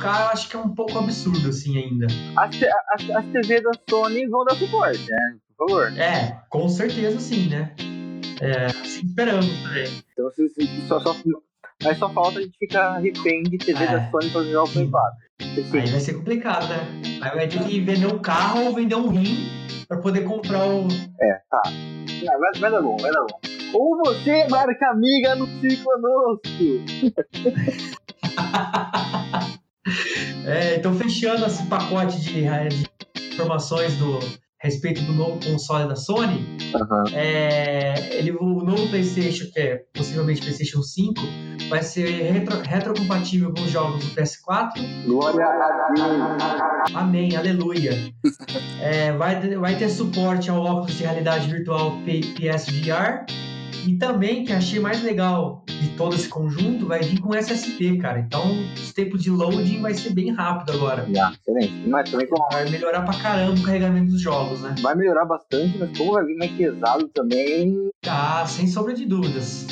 cara, 0.00 0.24
eu 0.26 0.28
acho 0.30 0.48
que 0.50 0.56
é 0.56 0.58
um 0.58 0.74
pouco 0.74 0.98
absurdo, 0.98 1.48
assim, 1.48 1.78
ainda. 1.78 2.06
As, 2.36 2.54
as, 2.94 3.10
as 3.16 3.24
TV 3.32 3.62
da 3.62 3.70
Sony 3.88 4.26
vão 4.26 4.44
dar 4.44 4.54
suporte, 4.56 5.04
né? 5.10 5.36
por 5.56 5.68
favor. 5.68 5.98
É, 5.98 6.38
com 6.50 6.68
certeza 6.68 7.18
sim, 7.18 7.48
né? 7.48 7.74
É, 8.42 8.66
assim 8.66 9.06
esperamos 9.06 9.46
também. 9.62 10.02
Então, 10.12 10.30
se, 10.32 10.48
se- 10.50 10.86
só, 10.86 11.00
só, 11.00 11.14
mas 11.82 11.98
só 11.98 12.08
falta 12.10 12.38
a 12.38 12.42
gente 12.42 12.56
ficar 12.58 12.98
refém 12.98 13.42
de 13.42 13.58
TV 13.58 13.84
É. 13.84 13.86
da 13.86 14.10
Sony 14.10 14.30
pra 14.30 14.42
jogar 14.42 14.64
o 14.64 14.90
4. 14.90 15.16
Porque, 15.38 15.78
Aí 15.78 15.90
vai 15.90 16.00
ser 16.00 16.14
complicado, 16.14 16.68
né? 16.68 16.78
Aí 17.20 17.34
vai 17.34 17.48
ter 17.48 17.62
que 17.64 17.80
vender 17.80 18.06
um 18.06 18.18
carro 18.18 18.64
ou 18.66 18.74
vender 18.74 18.94
um 18.94 19.08
rim 19.08 19.48
pra 19.86 19.98
poder 19.98 20.24
comprar 20.24 20.66
o. 20.66 20.88
É, 21.20 21.40
tá. 21.50 21.62
Não, 22.24 22.40
vai, 22.40 22.52
vai 22.58 22.70
dar 22.70 22.82
bom, 22.82 22.96
vai 22.96 23.12
dar 23.12 23.20
bom. 23.20 23.38
Ou 23.74 23.98
você, 23.98 24.46
marca 24.48 24.90
amiga, 24.90 25.32
anuncie 25.32 25.76
conosco. 25.78 26.40
É, 30.44 30.76
então 30.76 30.94
fechando 30.94 31.44
esse 31.46 31.64
pacote 31.66 32.20
de, 32.20 32.42
de 32.42 33.34
informações 33.34 33.96
do 33.96 34.18
a 34.62 34.66
respeito 34.66 35.02
do 35.02 35.12
novo 35.12 35.38
console 35.44 35.86
da 35.88 35.96
Sony, 35.96 36.56
Aham. 36.74 37.04
é, 37.12 38.16
ele, 38.16 38.32
o 38.32 38.62
novo 38.64 38.88
PlayStation, 38.88 39.50
que 39.52 39.60
é 39.60 39.82
possivelmente 39.94 40.40
PlayStation 40.40 40.82
5, 40.82 41.20
vai 41.68 41.82
ser 41.82 42.08
retro, 42.32 42.58
retrocompatível 42.62 43.52
com 43.52 43.60
os 43.62 43.70
jogos 43.70 44.02
do 44.04 44.10
PS4. 44.14 44.72
Glória 45.04 45.44
a 45.46 45.92
Deus. 45.94 46.94
Amém, 46.94 47.36
aleluia. 47.36 47.92
É, 48.80 49.10
vai, 49.12 49.40
ter- 49.40 49.58
vai 49.58 49.76
ter 49.76 49.88
suporte 49.88 50.48
ao 50.50 50.62
óculos 50.62 50.94
de 50.96 51.02
realidade 51.02 51.48
virtual 51.50 51.98
PSVR. 52.04 53.24
E 53.84 53.96
também, 53.98 54.44
que 54.44 54.52
achei 54.52 54.80
mais 54.80 55.02
legal 55.02 55.64
de 55.66 55.88
todo 55.90 56.14
esse 56.14 56.28
conjunto, 56.28 56.86
vai 56.86 57.00
vir 57.00 57.20
com 57.20 57.34
SSD, 57.34 57.98
cara. 57.98 58.20
Então, 58.20 58.42
os 58.74 58.92
tempos 58.92 59.22
de 59.22 59.30
loading 59.30 59.80
vai 59.80 59.94
ser 59.94 60.10
bem 60.10 60.32
rápido 60.32 60.72
agora. 60.72 61.06
Já, 61.12 61.32
excelente. 61.32 61.88
Mas 61.88 62.10
também 62.10 62.26
como 62.26 62.46
Vai 62.50 62.68
melhorar 62.70 63.02
pra 63.02 63.14
caramba 63.18 63.58
o 63.60 63.62
carregamento 63.62 64.12
dos 64.12 64.20
jogos, 64.20 64.60
né? 64.60 64.74
vai 64.80 64.94
melhorar 64.94 65.24
bastante, 65.24 65.76
mas 65.78 65.96
como 65.96 66.12
vai 66.12 66.24
vir 66.24 66.36
mais 66.36 66.50
pesado 66.52 67.08
também. 67.08 67.90
Ah, 68.06 68.44
sem 68.46 68.66
sombra 68.66 68.94
de 68.94 69.04
dúvidas. 69.04 69.66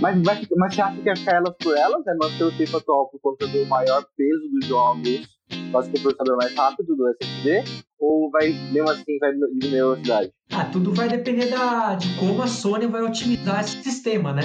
Mas, 0.00 0.20
vai, 0.22 0.36
ficar- 0.36 0.56
mas 0.56 0.74
você 0.74 0.82
acha 0.82 1.00
que 1.00 1.14
ficar 1.14 1.36
elas 1.36 1.54
por 1.60 1.76
elas? 1.76 2.06
É 2.06 2.14
manter 2.14 2.44
o 2.44 2.56
tempo 2.56 2.76
atual 2.76 3.08
por 3.08 3.20
conta 3.20 3.46
do 3.46 3.64
maior 3.66 4.04
peso 4.16 4.48
dos 4.50 4.66
jogos, 4.66 5.38
quase 5.70 5.90
que 5.90 5.98
o 5.98 6.02
processador 6.02 6.36
mais 6.36 6.54
rápido 6.56 6.96
do 6.96 7.08
SSD? 7.08 7.62
Ou 8.00 8.30
vai, 8.30 8.48
mesmo 8.72 8.90
assim, 8.90 9.18
vai 9.20 9.32
diminuir 9.32 9.66
a 9.80 9.84
velocidade? 9.84 10.32
Ah, 10.52 10.64
tudo 10.64 10.92
vai 10.92 11.08
depender 11.08 11.46
da, 11.50 11.94
de 11.94 12.08
como 12.18 12.42
a 12.42 12.46
Sony 12.46 12.86
vai 12.86 13.02
otimizar 13.02 13.60
esse 13.60 13.82
sistema, 13.82 14.32
né? 14.32 14.42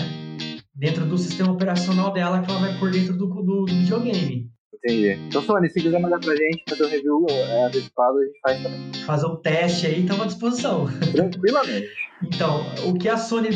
Dentro 0.75 1.05
do 1.05 1.17
sistema 1.17 1.51
operacional 1.51 2.13
dela 2.13 2.41
que 2.41 2.49
ela 2.49 2.59
vai 2.59 2.77
por 2.79 2.91
dentro 2.91 3.17
do, 3.17 3.25
do, 3.27 3.65
do 3.65 3.65
videogame. 3.65 4.49
Entendi. 4.83 5.19
Então, 5.27 5.41
Sony, 5.41 5.69
se 5.69 5.81
quiser 5.81 5.99
mandar 5.99 6.19
pra 6.19 6.35
gente 6.35 6.63
fazer 6.69 6.85
um 6.85 6.89
review 6.89 7.25
é, 7.29 7.65
antecipado, 7.65 8.17
a 8.17 8.23
gente 8.25 8.39
faz 8.41 8.63
também. 8.63 8.93
Fazer 9.05 9.25
um 9.25 9.35
teste 9.35 9.87
aí, 9.87 10.01
estamos 10.01 10.23
à 10.23 10.27
disposição. 10.27 10.85
Tranquilamente. 11.11 11.89
Então, 12.23 12.65
o 12.87 12.93
que 12.93 13.09
a 13.09 13.17
Sony 13.17 13.49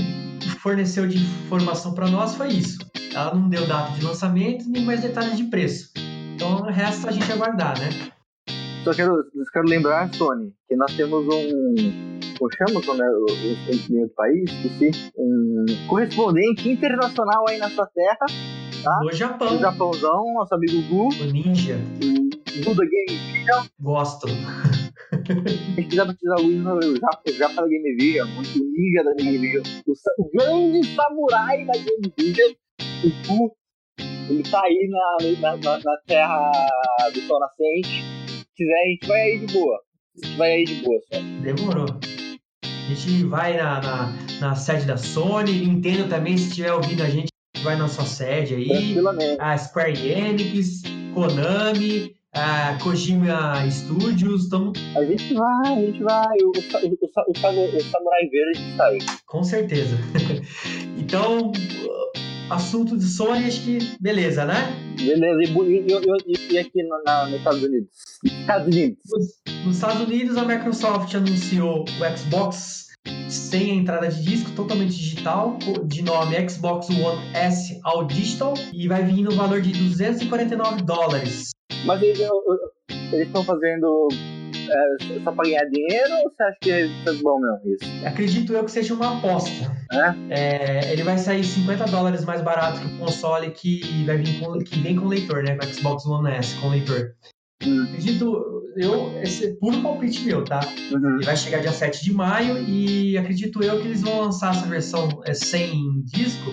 forneceu 0.62 1.08
de 1.08 1.18
informação 1.18 1.94
para 1.94 2.10
nós 2.10 2.36
foi 2.36 2.50
isso. 2.50 2.78
Ela 3.14 3.34
não 3.36 3.48
deu 3.50 3.66
data 3.68 3.92
de 3.94 4.04
lançamento 4.04 4.66
nem 4.70 4.84
mais 4.84 5.02
detalhes 5.02 5.38
de 5.38 5.46
preço. 5.46 5.92
Então, 6.36 6.62
resta 6.64 7.10
a 7.10 7.12
gente 7.12 7.32
aguardar, 7.32 7.78
né? 7.80 7.90
Só 8.84 8.94
quero, 8.94 9.14
só 9.16 9.52
quero 9.54 9.68
lembrar, 9.68 10.14
Sony, 10.14 10.52
que 10.68 10.76
nós 10.76 10.94
temos 10.96 11.26
um. 11.26 11.94
O 12.42 12.48
nome- 12.84 13.02
o 13.02 13.26
o- 13.26 14.02
o 14.04 14.08
do 14.08 14.14
país? 14.16 14.52
Esqueci. 14.52 15.12
Um 15.18 15.66
correspondente 15.88 16.68
internacional 16.68 17.46
aí 17.48 17.58
na 17.58 17.70
sua 17.70 17.86
terra, 17.88 18.26
Tá. 18.84 19.00
No 19.02 19.14
Japão, 19.14 19.56
o 19.56 19.60
Japãozão, 19.60 20.34
nosso 20.34 20.54
amigo 20.54 20.82
Gu, 20.90 21.08
o 21.08 21.26
Ninja, 21.32 21.78
o 21.78 22.66
Duda 22.66 22.84
Game. 22.86 23.46
gosto. 23.80 24.28
A 24.28 25.80
gente 25.80 25.88
quiser 25.90 26.06
batizar 26.06 26.38
o 26.42 26.96
Japa, 26.98 27.22
o 27.26 27.34
Japa 27.34 27.62
da 27.62 27.68
Game 27.68 27.96
Vision, 27.96 28.28
o 28.28 28.42
ninja 28.42 29.04
da 29.06 29.14
Game 29.14 29.38
Vision, 29.38 29.64
o, 29.88 30.22
o 30.22 30.32
grande 30.32 30.88
samurai 30.96 31.66
da 31.66 31.74
Game 31.74 32.14
Vision, 32.18 32.52
o 32.82 33.28
Gu. 33.28 33.56
Ele 34.30 34.44
tá 34.44 34.62
aí 34.64 34.90
na, 34.90 35.18
na, 35.40 35.58
na, 35.58 35.78
na 35.78 35.98
terra 36.06 36.52
do 37.14 37.22
sol 37.22 37.40
nascente. 37.40 38.04
Se 38.28 38.46
quiser, 38.56 38.74
a 38.74 38.90
gente 38.90 39.08
vai 39.08 39.22
aí 39.22 39.46
de 39.46 39.54
boa. 39.54 39.78
A 39.78 40.26
gente 40.26 40.38
vai 40.38 40.52
aí 40.52 40.64
de 40.66 40.76
boa 40.84 41.00
só. 41.12 41.20
Demorou. 41.42 42.00
A 42.64 42.94
gente 42.94 43.24
vai 43.26 43.56
na, 43.56 43.82
na, 43.82 44.14
na 44.42 44.56
sede 44.56 44.86
da 44.86 44.98
Sony, 44.98 45.66
Nintendo 45.66 46.10
também, 46.10 46.38
se 46.38 46.50
estiver 46.50 46.74
ouvindo 46.74 47.02
a 47.02 47.10
gente, 47.10 47.33
vai 47.64 47.76
na 47.78 47.88
sua 47.88 48.06
sede 48.06 48.56
aí. 48.56 48.96
A 49.40 49.58
Square 49.58 49.98
Enix, 50.12 50.82
Konami, 51.14 52.14
a 52.34 52.78
Kojima 52.82 53.54
Studios, 53.70 54.44
estamos 54.46 54.78
A 54.96 55.04
gente 55.06 55.34
vai, 55.34 55.74
a 55.74 55.82
gente 55.82 56.04
vai. 56.04 56.38
O, 56.44 56.48
o, 56.48 56.88
o, 56.88 56.98
o, 57.02 57.10
sa- 57.14 57.26
o 57.28 57.38
Samurai 57.92 58.28
Verde 58.32 58.82
aí. 58.82 58.98
Com 59.26 59.44
certeza. 59.44 59.96
então, 60.98 61.52
assunto 62.50 62.98
de 62.98 63.06
Sony, 63.06 63.46
acho 63.46 63.62
que 63.64 63.78
beleza, 64.00 64.46
né? 64.46 64.76
Beleza, 64.98 65.44
e, 65.44 65.48
bu- 65.54 65.66
e, 65.66 65.80
e, 65.80 65.94
e- 66.28 66.54
e 66.54 66.58
aqui 66.60 66.84
no, 66.84 67.02
na, 67.06 67.26
nos 67.28 67.38
Estados 67.40 67.64
Unidos? 67.64 67.90
Estados 68.24 68.68
Unidos. 68.68 68.98
Nos- 69.12 69.64
Nos 69.66 69.76
Estados 69.76 70.02
Unidos, 70.02 70.38
a 70.38 70.46
Microsoft 70.46 71.14
anunciou 71.16 71.84
o 71.86 72.18
Xbox 72.18 72.88
sem 73.30 73.78
entrada 73.78 74.08
de 74.08 74.24
disco, 74.24 74.52
totalmente 74.52 74.96
digital, 74.96 75.58
de 75.86 76.02
nome 76.02 76.50
Xbox 76.50 76.90
One 76.90 77.22
S 77.34 77.80
All 77.84 78.06
Digital, 78.06 78.54
e 78.74 78.88
vai 78.88 79.04
vir 79.04 79.24
no 79.24 79.32
valor 79.32 79.62
de 79.62 79.72
249 79.72 80.84
dólares. 80.84 81.52
Mas 81.86 82.02
eles 82.02 82.20
estão 83.28 83.44
fazendo 83.44 84.08
é, 84.70 85.20
só 85.24 85.32
pra 85.32 85.44
ganhar 85.44 85.66
dinheiro 85.66 86.14
ou 86.24 86.32
você 86.32 86.44
acha 86.44 86.58
que 86.62 86.72
é 86.72 86.88
bom 87.22 87.40
mesmo 87.40 87.76
isso? 87.76 88.08
Acredito 88.08 88.54
eu 88.54 88.64
que 88.64 88.72
seja 88.72 88.94
uma 88.94 89.18
aposta. 89.18 89.72
É, 90.30 90.92
ele 90.92 91.04
vai 91.04 91.18
sair 91.18 91.44
50 91.44 91.86
dólares 91.86 92.26
mais 92.26 92.42
barato 92.42 92.80
que 92.80 92.88
o 92.88 92.98
console 92.98 93.52
que, 93.52 94.04
vai 94.06 94.18
vir 94.18 94.40
com, 94.40 94.58
que 94.60 94.80
vem 94.80 94.96
com 94.96 95.08
leitor, 95.08 95.44
né? 95.44 95.58
Com 95.58 95.66
o 95.66 95.74
Xbox 95.74 96.06
One 96.06 96.32
S, 96.32 96.56
com 96.60 96.70
leitor. 96.70 97.14
Hum. 97.64 97.84
Acredito, 97.84 98.63
eu, 98.76 99.22
esse 99.22 99.46
é 99.46 99.54
puro 99.56 99.82
palpite 99.82 100.24
meu, 100.26 100.44
tá? 100.44 100.60
Uhum. 100.92 101.16
Ele 101.16 101.26
vai 101.26 101.36
chegar 101.38 101.60
dia 101.60 101.72
7 101.72 102.04
de 102.04 102.14
maio 102.14 102.58
e 102.68 103.18
acredito 103.18 103.64
eu 103.64 103.80
que 103.82 103.88
eles 103.88 104.02
vão 104.02 104.22
lançar 104.22 104.56
essa 104.56 104.66
versão 104.68 105.22
é, 105.26 105.34
sem 105.34 106.02
disco 106.06 106.52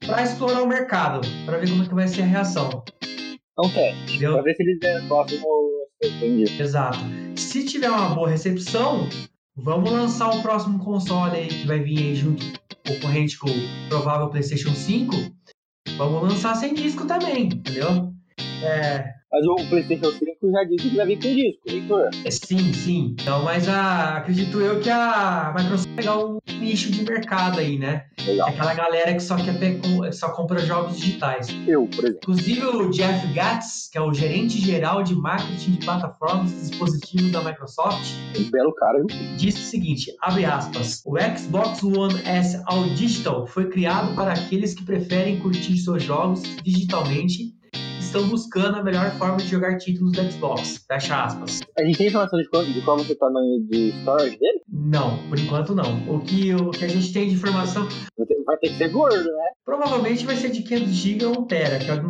para 0.00 0.22
explorar 0.22 0.62
o 0.62 0.66
mercado, 0.68 1.20
para 1.46 1.58
ver 1.58 1.68
como 1.70 1.82
é 1.82 1.86
que 1.88 1.94
vai 1.94 2.08
ser 2.08 2.22
a 2.22 2.26
reação, 2.26 2.82
Então 3.02 3.70
teste. 3.72 4.02
entendeu? 4.10 4.34
Pra 4.34 4.42
ver 4.42 4.54
se 4.54 4.62
eles 4.62 4.78
é, 4.82 5.00
gostam 5.02 5.38
do. 5.40 5.82
Entendi. 6.04 6.60
Exato. 6.60 6.98
Se 7.36 7.64
tiver 7.64 7.88
uma 7.88 8.12
boa 8.12 8.28
recepção, 8.28 9.08
vamos 9.56 9.90
lançar 9.92 10.30
o 10.30 10.42
próximo 10.42 10.78
console 10.80 11.36
aí 11.36 11.48
que 11.48 11.66
vai 11.66 11.78
vir 11.78 11.98
aí 11.98 12.14
junto 12.16 12.44
concorrente 12.86 13.38
com 13.38 13.48
o 13.48 13.88
provável 13.88 14.28
PlayStation 14.28 14.74
5. 14.74 15.14
Vamos 15.96 16.22
lançar 16.22 16.56
sem 16.56 16.74
disco 16.74 17.06
também, 17.06 17.44
entendeu? 17.46 18.12
É, 18.64 19.04
Mas 19.32 19.46
o 19.46 19.54
PlayStation 19.70 20.12
5 20.12 20.52
já 20.52 20.64
disse 20.64 20.90
que 20.90 20.96
vai 20.96 21.06
vir 21.06 21.16
com 21.16 21.34
disco, 21.34 21.62
Heitor. 21.66 22.10
é, 22.22 22.30
sim, 22.30 22.72
sim. 22.74 23.16
Então, 23.18 23.42
mas 23.42 23.66
a, 23.66 24.18
acredito 24.18 24.60
eu 24.60 24.78
que 24.78 24.90
a 24.90 25.54
Microsoft 25.56 25.86
vai 25.86 25.96
pegar 25.96 26.18
um 26.18 26.38
nicho 26.60 26.92
de 26.92 27.02
mercado 27.02 27.58
aí, 27.58 27.78
né? 27.78 28.04
Legal. 28.26 28.48
Aquela 28.50 28.74
galera 28.74 29.14
que 29.14 29.20
só 29.20 29.36
quer 29.36 29.52
só 30.12 30.28
compra 30.32 30.58
jogos 30.58 30.98
digitais. 30.98 31.48
Eu, 31.66 31.86
por 31.86 32.04
exemplo. 32.04 32.18
Inclusive 32.22 32.66
o 32.66 32.90
Jeff 32.90 33.26
Gatz, 33.32 33.88
que 33.90 33.96
é 33.96 34.02
o 34.02 34.12
gerente 34.12 34.58
geral 34.60 35.02
de 35.02 35.14
marketing 35.14 35.72
de 35.72 35.78
plataformas 35.78 36.52
e 36.52 36.68
dispositivos 36.68 37.30
da 37.32 37.42
Microsoft, 37.42 38.12
Um 38.38 38.50
belo 38.50 38.74
cara, 38.74 38.98
viu? 38.98 39.36
disse 39.36 39.60
o 39.60 39.64
seguinte, 39.64 40.14
abre 40.20 40.44
aspas, 40.44 41.02
o 41.06 41.16
Xbox 41.18 41.82
One 41.82 42.20
S 42.26 42.62
All 42.66 42.84
Digital 42.90 43.46
foi 43.46 43.70
criado 43.70 44.14
para 44.14 44.32
aqueles 44.32 44.74
que 44.74 44.84
preferem 44.84 45.38
curtir 45.40 45.78
seus 45.78 46.02
jogos 46.02 46.42
digitalmente 46.62 47.54
estão 48.12 48.28
buscando 48.28 48.76
a 48.76 48.82
melhor 48.82 49.10
forma 49.12 49.38
de 49.38 49.48
jogar 49.48 49.78
títulos 49.78 50.12
do 50.12 50.30
Xbox. 50.30 50.84
Fecha 50.86 51.24
aspas. 51.24 51.60
A 51.78 51.82
gente 51.82 51.96
tem 51.96 52.08
informação 52.08 52.38
de, 52.38 52.48
quanto, 52.48 52.70
de 52.70 52.80
qual 52.82 52.98
vai 52.98 53.06
ser 53.06 53.12
o 53.14 53.18
tamanho 53.18 53.62
de 53.64 53.88
storage 54.00 54.38
dele? 54.38 54.60
Não, 54.68 55.16
por 55.28 55.38
enquanto 55.38 55.74
não. 55.74 56.14
O 56.14 56.20
que, 56.20 56.54
o 56.54 56.70
que 56.70 56.84
a 56.84 56.88
gente 56.88 57.10
tem 57.12 57.28
de 57.28 57.34
informação 57.34 57.88
Vai 58.44 58.56
ter, 58.58 58.68
que 58.68 58.76
ser 58.76 58.88
gordo, 58.88 59.24
né? 59.24 59.48
provavelmente 59.64 60.26
vai 60.26 60.36
ser 60.36 60.50
de 60.50 60.62
500 60.62 60.88
GB 60.90 61.24
ou 61.24 61.40
1 61.42 61.44
TB, 61.46 61.78
que 61.78 61.90
é 61.90 62.02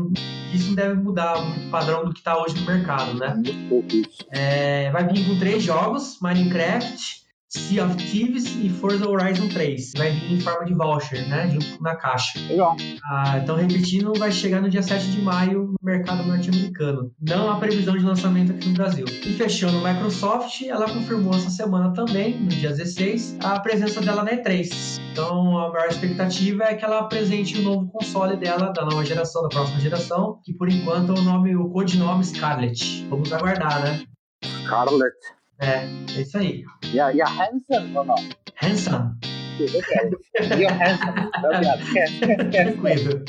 isso 0.55 0.69
não 0.69 0.75
deve 0.75 0.95
mudar 0.95 1.35
o 1.39 1.71
padrão 1.71 2.05
do 2.05 2.13
que 2.13 2.19
está 2.19 2.37
hoje 2.37 2.59
no 2.59 2.67
mercado, 2.67 3.19
né? 3.19 3.35
Muito 3.35 3.69
pouco 3.69 3.95
isso. 3.95 4.27
É, 4.31 4.91
vai 4.91 5.07
vir 5.07 5.27
com 5.27 5.39
três 5.39 5.63
jogos: 5.63 6.19
Minecraft, 6.21 7.22
Sea 7.55 7.85
of 7.85 7.97
Thieves 7.97 8.47
e 8.63 8.71
Forza 8.71 9.07
Horizon 9.07 9.47
3. 9.49 9.93
Vai 9.99 10.13
vir 10.13 10.33
em 10.33 10.41
forma 10.41 10.65
de 10.65 10.73
voucher, 10.73 11.29
né? 11.29 11.51
Junto 11.51 11.83
na 11.83 11.95
caixa. 11.95 12.39
Legal. 12.49 12.75
Ah, 13.05 13.39
então, 13.43 13.57
repetindo, 13.57 14.15
vai 14.15 14.33
chegar 14.33 14.63
no 14.63 14.71
dia 14.71 14.83
7 14.83 15.11
de 15.11 15.21
maio 15.21 15.67
no 15.67 15.77
mercado 15.83 16.23
norte-americano. 16.23 17.13
Não 17.21 17.51
há 17.51 17.59
previsão 17.59 17.95
de 17.95 18.05
lançamento 18.05 18.53
aqui 18.53 18.69
no 18.69 18.75
Brasil. 18.75 19.05
E 19.07 19.35
fechando, 19.35 19.87
a 19.87 19.93
Microsoft, 19.93 20.63
ela 20.63 20.87
confirmou 20.87 21.35
essa 21.35 21.51
semana 21.51 21.93
também, 21.93 22.41
no 22.41 22.49
dia 22.49 22.71
16, 22.71 23.37
a 23.45 23.61
presença 23.61 24.01
dela 24.01 24.25
na 24.25 24.31
E3. 24.31 24.71
Então, 25.13 25.59
a 25.59 25.71
maior 25.71 25.89
expectativa 25.89 26.65
é 26.65 26.75
que 26.75 26.85
ela 26.87 27.01
apresente 27.01 27.59
o 27.59 27.63
novo 27.63 27.87
console 27.93 28.35
dela, 28.39 28.73
da 28.73 28.83
nova 28.83 29.05
geração, 29.05 29.43
da 29.43 29.51
próxima 29.51 29.79
geração, 29.79 30.41
que 30.43 30.55
por 30.55 30.71
enquanto 30.71 31.13
é 31.13 31.19
o 31.19 31.23
nome, 31.23 31.55
o 31.55 31.69
codinome 31.69 32.25
Scarlet. 32.25 33.07
Vamos 33.11 33.31
aguardar, 33.31 33.83
né? 33.83 34.03
Scarlett. 34.43 35.42
É, 35.63 35.87
é 36.17 36.21
isso 36.21 36.39
aí. 36.39 36.65
E 36.93 36.99
a, 36.99 37.13
e 37.13 37.23
a 37.23 37.27
Hanson, 37.27 37.87
não, 37.93 38.05
não. 38.05 38.17
Hanson. 38.61 39.13
E 39.61 40.67
a 40.67 40.73
Hanson. 40.73 41.85
Esquece. 41.85 42.19
Tranquilo. 42.51 43.25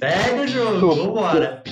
Segue 0.00 0.40
o 0.40 0.48
jogo, 0.48 0.94
vambora. 0.96 1.62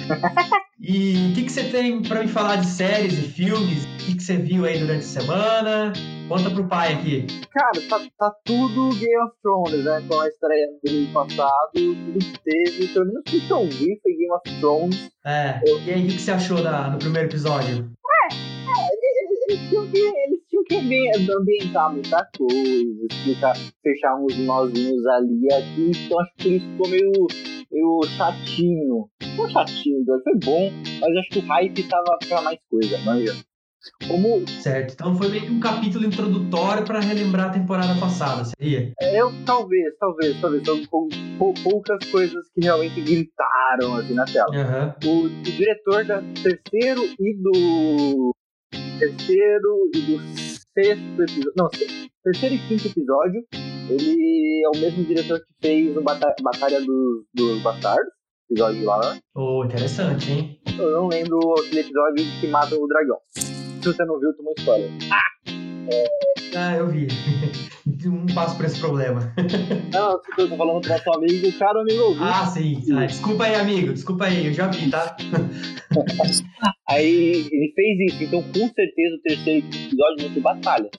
E 0.81 1.31
o 1.31 1.35
que, 1.35 1.45
que 1.45 1.53
você 1.53 1.65
tem 1.65 2.01
pra 2.03 2.23
me 2.23 2.29
falar 2.29 2.57
de 2.57 2.67
séries 2.67 3.19
e 3.19 3.23
filmes? 3.23 3.85
O 3.85 3.97
que, 3.99 4.15
que 4.17 4.23
você 4.23 4.37
viu 4.37 4.65
aí 4.65 4.79
durante 4.79 5.01
a 5.01 5.21
semana? 5.21 5.93
Conta 6.29 6.49
pro 6.51 6.69
pai 6.69 6.93
aqui. 6.93 7.27
Cara, 7.53 7.89
tá, 7.89 8.01
tá 8.17 8.37
tudo 8.45 8.91
Game 8.91 9.19
of 9.19 9.35
Thrones, 9.43 9.85
né? 9.85 10.05
Com 10.09 10.21
a 10.21 10.29
estreia 10.29 10.69
do 10.83 10.91
ano 10.91 11.13
passado, 11.13 11.71
tudo 11.75 12.19
que 12.19 12.39
teve, 12.39 12.89
pelo 12.89 13.07
menos 13.07 13.23
que 13.25 13.51
eu 13.51 13.67
vi 13.67 13.99
foi 14.01 14.13
Game 14.13 14.33
of 14.33 14.61
Thrones. 14.61 15.11
É. 15.25 15.61
E 15.65 15.91
aí, 15.91 16.05
o 16.05 16.07
que, 16.07 16.15
que 16.15 16.23
você 16.23 16.31
achou 16.31 16.63
da, 16.63 16.91
no 16.91 16.99
primeiro 16.99 17.29
episódio? 17.29 17.91
Eles 19.49 19.69
tinham 19.69 19.87
que, 19.91 19.99
eles 19.99 20.41
tinham 20.49 20.65
que 20.65 20.77
ambi- 20.77 21.33
ambientar 21.33 21.93
muita 21.93 22.29
coisa, 22.37 23.07
explicar, 23.11 23.55
fechar 23.83 24.17
uns 24.17 24.37
nozinhos 24.39 25.07
ali 25.07 25.41
e 25.43 25.53
aqui, 25.53 25.91
então 26.07 26.21
acho 26.21 26.33
que 26.39 26.49
isso 26.57 26.67
ficou 26.71 26.89
meio, 26.89 27.13
meio 27.71 28.01
chatinho. 28.17 29.09
Não 29.37 29.49
chatinho, 29.49 30.05
foi 30.23 30.35
bom, 30.45 30.71
mas 31.01 31.17
acho 31.17 31.29
que 31.31 31.39
o 31.41 31.47
hype 31.47 31.83
tava 31.89 32.19
pra 32.29 32.43
mais 32.43 32.59
coisa, 32.71 32.99
manja. 33.05 33.33
Como 34.09 34.49
Certo. 34.49 34.95
Então 34.95 35.15
foi 35.15 35.29
meio 35.29 35.43
que 35.45 35.53
um 35.53 35.61
capítulo 35.61 36.07
introdutório 36.07 36.85
pra 36.87 37.01
relembrar 37.01 37.51
a 37.51 37.53
temporada 37.53 37.95
passada, 38.01 38.43
seria? 38.45 38.95
eu, 38.99 39.31
talvez, 39.45 39.95
talvez, 39.99 40.41
talvez, 40.41 40.65
são 40.65 40.83
pou- 40.87 41.09
pou- 41.39 41.53
poucas 41.63 41.99
coisas 42.11 42.49
que 42.55 42.63
realmente 42.63 42.99
gritaram 43.03 43.95
assim 43.97 44.15
na 44.15 44.25
tela. 44.25 44.49
Aham. 44.57 44.95
o, 45.05 45.25
o 45.27 45.29
diretor 45.43 46.03
da 46.07 46.23
terceiro 46.43 47.03
e 47.21 47.37
do 47.43 48.35
terceiro 48.99 49.91
e 49.95 50.01
do 50.01 50.19
sexto 50.75 51.23
episódio, 51.23 51.53
não, 51.57 51.69
terceiro 52.23 52.55
e 52.55 52.59
quinto 52.69 52.89
episódio, 52.89 53.45
ele 53.89 54.63
é 54.65 54.69
o 54.69 54.81
mesmo 54.81 55.05
diretor 55.05 55.41
que 55.41 55.47
fez 55.61 55.97
o 55.97 56.03
Bata 56.03 56.35
Batalha 56.43 56.81
dos, 56.81 57.25
dos 57.35 57.63
Bastardos, 57.63 58.13
episódio 58.51 58.85
lá. 58.85 59.19
Oh, 59.35 59.65
interessante, 59.65 60.31
hein? 60.31 60.61
Eu 60.79 60.91
não 60.91 61.09
lembro 61.09 61.39
aquele 61.59 61.81
episódio 61.81 62.25
que 62.41 62.47
mata 62.49 62.75
o 62.75 62.87
dragão. 62.87 63.19
Se 63.33 63.85
você 63.85 64.05
não 64.05 64.19
viu, 64.19 64.35
tomou 64.37 64.55
spoiler. 64.59 64.91
Ah, 66.57 66.77
eu 66.77 66.89
vi. 66.89 67.09
um 68.09 68.27
passo 68.27 68.57
por 68.57 68.67
esse 68.67 68.79
problema. 68.79 69.33
Não, 69.93 70.13
eu 70.13 70.49
tô 70.49 70.57
falando 70.57 70.81
pro 70.81 70.91
nosso 70.91 71.15
amigo, 71.15 71.49
o 71.49 71.59
cara 71.59 71.81
amigo 71.81 72.03
ouviu. 72.03 72.25
Ah, 72.25 72.47
sim. 72.47 72.83
Ah, 72.97 73.07
desculpa 73.07 73.45
aí, 73.45 73.55
amigo. 73.55 73.93
Desculpa 73.93 74.25
aí, 74.27 74.47
eu 74.47 74.53
já 74.53 74.69
vi, 74.69 74.91
tá? 74.91 75.17
Aí 76.89 77.49
ele 77.51 77.73
fez 77.75 78.13
isso, 78.13 78.25
então 78.25 78.43
com 78.43 78.69
certeza 78.75 79.17
o 79.17 79.23
terceiro 79.23 79.67
episódio 79.67 80.17
vão 80.21 80.35
ter 80.35 80.41
batalhas. 80.41 80.91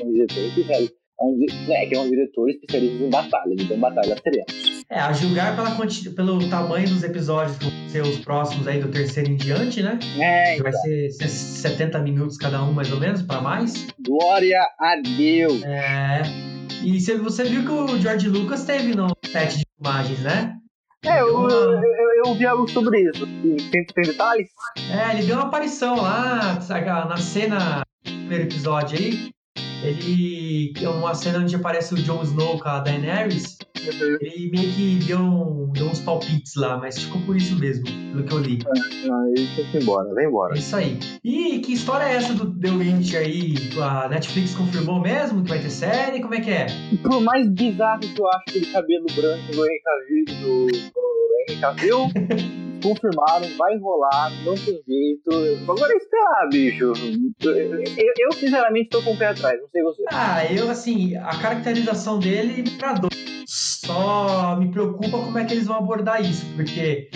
É 0.00 0.04
um 0.04 0.12
diretor 0.12 0.38
especialista. 0.38 0.96
É, 1.20 1.24
um, 1.24 1.38
né, 1.68 1.86
que 1.86 1.94
é 1.94 2.00
um 2.00 2.10
diretor 2.10 2.50
especialista 2.50 3.04
em 3.04 3.10
batalhas, 3.10 3.60
então 3.60 3.78
batalhas 3.78 4.20
teremos. 4.20 4.84
É, 4.90 4.98
a 4.98 5.12
julgar 5.12 5.54
pela 5.54 5.70
pelo 6.14 6.50
tamanho 6.50 6.88
dos 6.88 7.04
episódios 7.04 7.56
que 7.56 7.64
vão 7.64 7.88
ser 7.88 8.02
os 8.02 8.18
próximos 8.18 8.66
aí 8.66 8.80
do 8.80 8.88
terceiro 8.88 9.30
em 9.30 9.36
diante, 9.36 9.82
né? 9.82 9.98
É, 10.18 10.56
Que 10.56 10.62
vai 10.62 10.72
ser, 10.72 11.10
ser 11.10 11.28
70 11.28 12.00
minutos 12.00 12.36
cada 12.36 12.62
um, 12.64 12.72
mais 12.72 12.90
ou 12.90 12.98
menos, 12.98 13.22
pra 13.22 13.40
mais. 13.40 13.86
glória 14.04 14.60
a 14.78 14.96
Deus. 15.16 15.62
É. 15.62 16.22
E 16.82 17.00
você, 17.00 17.16
você 17.16 17.44
viu 17.44 17.64
que 17.64 17.70
o 17.70 17.98
George 18.00 18.28
Lucas 18.28 18.64
teve 18.64 18.94
no 18.94 19.08
set 19.24 19.58
de 19.58 19.64
imagens, 19.80 20.20
né? 20.20 20.56
É, 21.04 21.20
eu, 21.20 21.48
eu, 21.48 21.82
eu, 22.24 22.34
vi 22.34 22.46
algo 22.46 22.68
sobre 22.68 23.10
isso. 23.10 23.26
Tem, 23.70 23.84
tem 23.84 24.04
detalhes? 24.04 24.48
É, 24.90 25.14
ele 25.14 25.26
deu 25.26 25.36
uma 25.36 25.46
aparição 25.46 25.96
lá, 25.96 26.58
na 27.06 27.16
cena 27.18 27.82
do 28.04 28.10
primeiro 28.10 28.44
episódio 28.44 28.98
aí. 28.98 29.30
Ele. 29.82 30.72
É 30.80 30.88
uma 30.88 31.14
cena 31.14 31.40
onde 31.40 31.54
aparece 31.54 31.92
o 31.92 31.96
Jon 31.98 32.22
Snow 32.22 32.58
com 32.58 32.68
a 32.68 32.80
Daenerys. 32.80 33.58
Ele 33.88 34.50
meio 34.50 34.72
que 34.72 35.04
deu, 35.06 35.18
um- 35.18 35.70
deu 35.72 35.86
uns 35.86 36.00
palpites 36.00 36.54
lá, 36.56 36.76
mas 36.78 36.98
ficou 36.98 37.20
por 37.22 37.36
isso 37.36 37.56
mesmo, 37.58 37.84
pelo 37.84 38.24
que 38.24 38.32
eu 38.32 38.38
li. 38.38 38.58
Ele 39.36 39.48
tem 39.56 39.64
que 39.70 39.76
ir 39.78 39.82
embora, 39.82 40.14
vem 40.14 40.24
É 40.24 40.28
embora. 40.28 40.56
isso 40.58 40.76
aí. 40.76 40.98
E 41.22 41.58
que 41.60 41.72
história 41.74 42.04
é 42.04 42.14
essa 42.16 42.32
do 42.34 42.52
The 42.58 42.70
Witcher 42.70 43.20
aí? 43.20 43.54
A 43.80 44.08
Netflix 44.08 44.54
confirmou 44.54 45.00
mesmo 45.00 45.42
que 45.42 45.48
vai 45.50 45.58
ter 45.60 45.70
série? 45.70 46.20
Como 46.20 46.34
é 46.34 46.40
que 46.40 46.50
é? 46.50 46.66
Por 47.02 47.20
mais 47.20 47.48
bizarro 47.48 48.00
que 48.00 48.18
eu 48.20 48.26
acho 48.28 48.42
aquele 48.48 48.66
cabelo 48.66 49.06
branco 49.14 49.52
do 49.52 49.64
Henry 49.66 49.80
Cavill, 49.82 50.24
do, 50.40 50.66
do 50.66 51.50
Henry 51.50 51.60
Cavill, 51.60 51.98
confirmaram, 52.82 53.48
vai 53.56 53.78
rolar, 53.78 54.30
não 54.44 54.54
tem 54.54 54.78
jeito. 54.86 55.30
Agora 55.70 55.92
é 55.92 55.96
esperar, 55.96 56.48
bicho. 56.50 56.92
Eu, 57.42 57.54
eu, 57.54 58.12
eu, 58.18 58.32
sinceramente 58.32 58.88
tô 58.90 59.02
com 59.02 59.12
o 59.14 59.16
pé 59.18 59.28
atrás, 59.28 59.58
não 59.60 59.68
sei 59.68 59.82
você. 59.82 60.02
Ah, 60.10 60.44
eu 60.52 60.70
assim, 60.70 61.16
a 61.16 61.36
caracterização 61.40 62.18
dele 62.18 62.62
me 62.62 62.74
agradou. 62.76 63.10
Só 63.80 64.56
me 64.56 64.68
preocupa 64.70 65.18
como 65.18 65.38
é 65.38 65.44
que 65.44 65.54
eles 65.54 65.66
vão 65.66 65.76
abordar 65.78 66.20
isso, 66.22 66.44
porque 66.56 67.08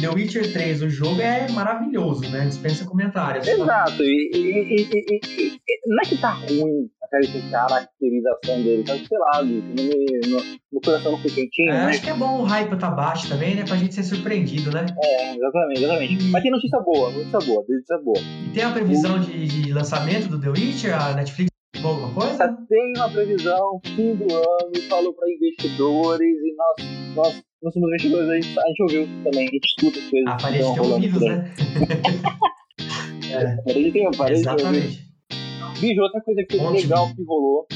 The 0.00 0.08
Witcher 0.08 0.52
3, 0.52 0.82
o 0.82 0.90
jogo 0.90 1.20
é 1.20 1.48
maravilhoso, 1.52 2.28
né? 2.30 2.46
Dispensa 2.46 2.84
comentários. 2.84 3.46
Exato, 3.46 4.02
e, 4.02 4.30
e- 4.34 4.82
e- 4.82 5.16
e- 5.16 5.60
não 5.86 5.98
é 5.98 6.08
que 6.08 6.16
tá 6.18 6.30
ruim 6.30 6.88
a 7.02 7.08
caracterização 7.08 8.62
dele, 8.62 8.82
que 8.82 9.06
sei 9.06 9.18
lá, 9.18 9.42
no, 9.42 9.52
no- 9.52 10.54
no 10.72 10.80
coração 10.84 11.12
não 11.12 11.18
foi 11.20 11.30
quentinho, 11.30 11.70
É, 11.70 11.72
né? 11.72 11.84
acho 11.86 12.02
que 12.02 12.10
é 12.10 12.14
bom 12.14 12.40
o 12.40 12.42
hype 12.44 12.76
tá 12.76 12.90
baixo 12.90 13.28
também, 13.28 13.54
né? 13.54 13.64
Pra 13.64 13.76
gente 13.76 13.94
ser 13.94 14.02
surpreendido, 14.02 14.70
né? 14.72 14.84
É, 15.02 15.36
exatamente, 15.36 15.84
exatamente. 15.84 16.24
Mas 16.24 16.42
tem 16.42 16.50
notícia 16.50 16.80
boa, 16.80 17.10
notícia 17.10 17.38
boa, 17.40 17.64
notícia 17.68 17.98
boa. 17.98 18.18
E 18.18 18.50
tem 18.52 18.64
a 18.64 18.70
previsão 18.72 19.20
de, 19.20 19.46
de 19.46 19.72
lançamento 19.72 20.28
do 20.28 20.40
The 20.40 20.48
Witcher? 20.48 21.00
A 21.00 21.14
Netflix 21.14 21.50
alguma 21.82 22.14
coisa? 22.14 22.36
Já 22.36 22.48
tem 22.48 22.92
uma 22.96 23.10
previsão, 23.10 23.80
fim 23.84 24.14
do 24.14 24.24
ano, 24.24 24.82
falou 24.88 25.14
pra 25.14 25.30
investidores 25.30 26.36
e 26.36 26.54
nós, 26.56 27.14
nós, 27.16 27.44
nós 27.62 27.74
somos 27.74 27.88
investidores, 27.88 28.28
a 28.28 28.34
gente, 28.34 28.58
a 28.58 28.68
gente 28.68 28.82
ouviu 28.82 29.08
também, 29.24 29.48
a 29.48 29.50
gente 29.50 29.66
escuta 29.66 29.98
as 29.98 30.10
coisas 30.10 30.36
que 30.36 30.42
parede 30.42 30.58
estão 30.58 30.74
ter 30.74 30.80
rolando 30.80 30.94
ouvidos, 30.94 31.20
né? 31.20 31.54
Parede 33.64 33.90
tem, 33.90 34.10
parede 34.12 34.42
tem 34.42 34.52
ouvido. 34.52 34.76
Exatamente. 34.76 35.04
Bicho, 35.80 36.00
outra 36.00 36.20
coisa 36.20 36.44
que 36.48 36.56
foi 36.56 36.72
legal 36.72 37.14
que 37.14 37.24
rolou. 37.24 37.66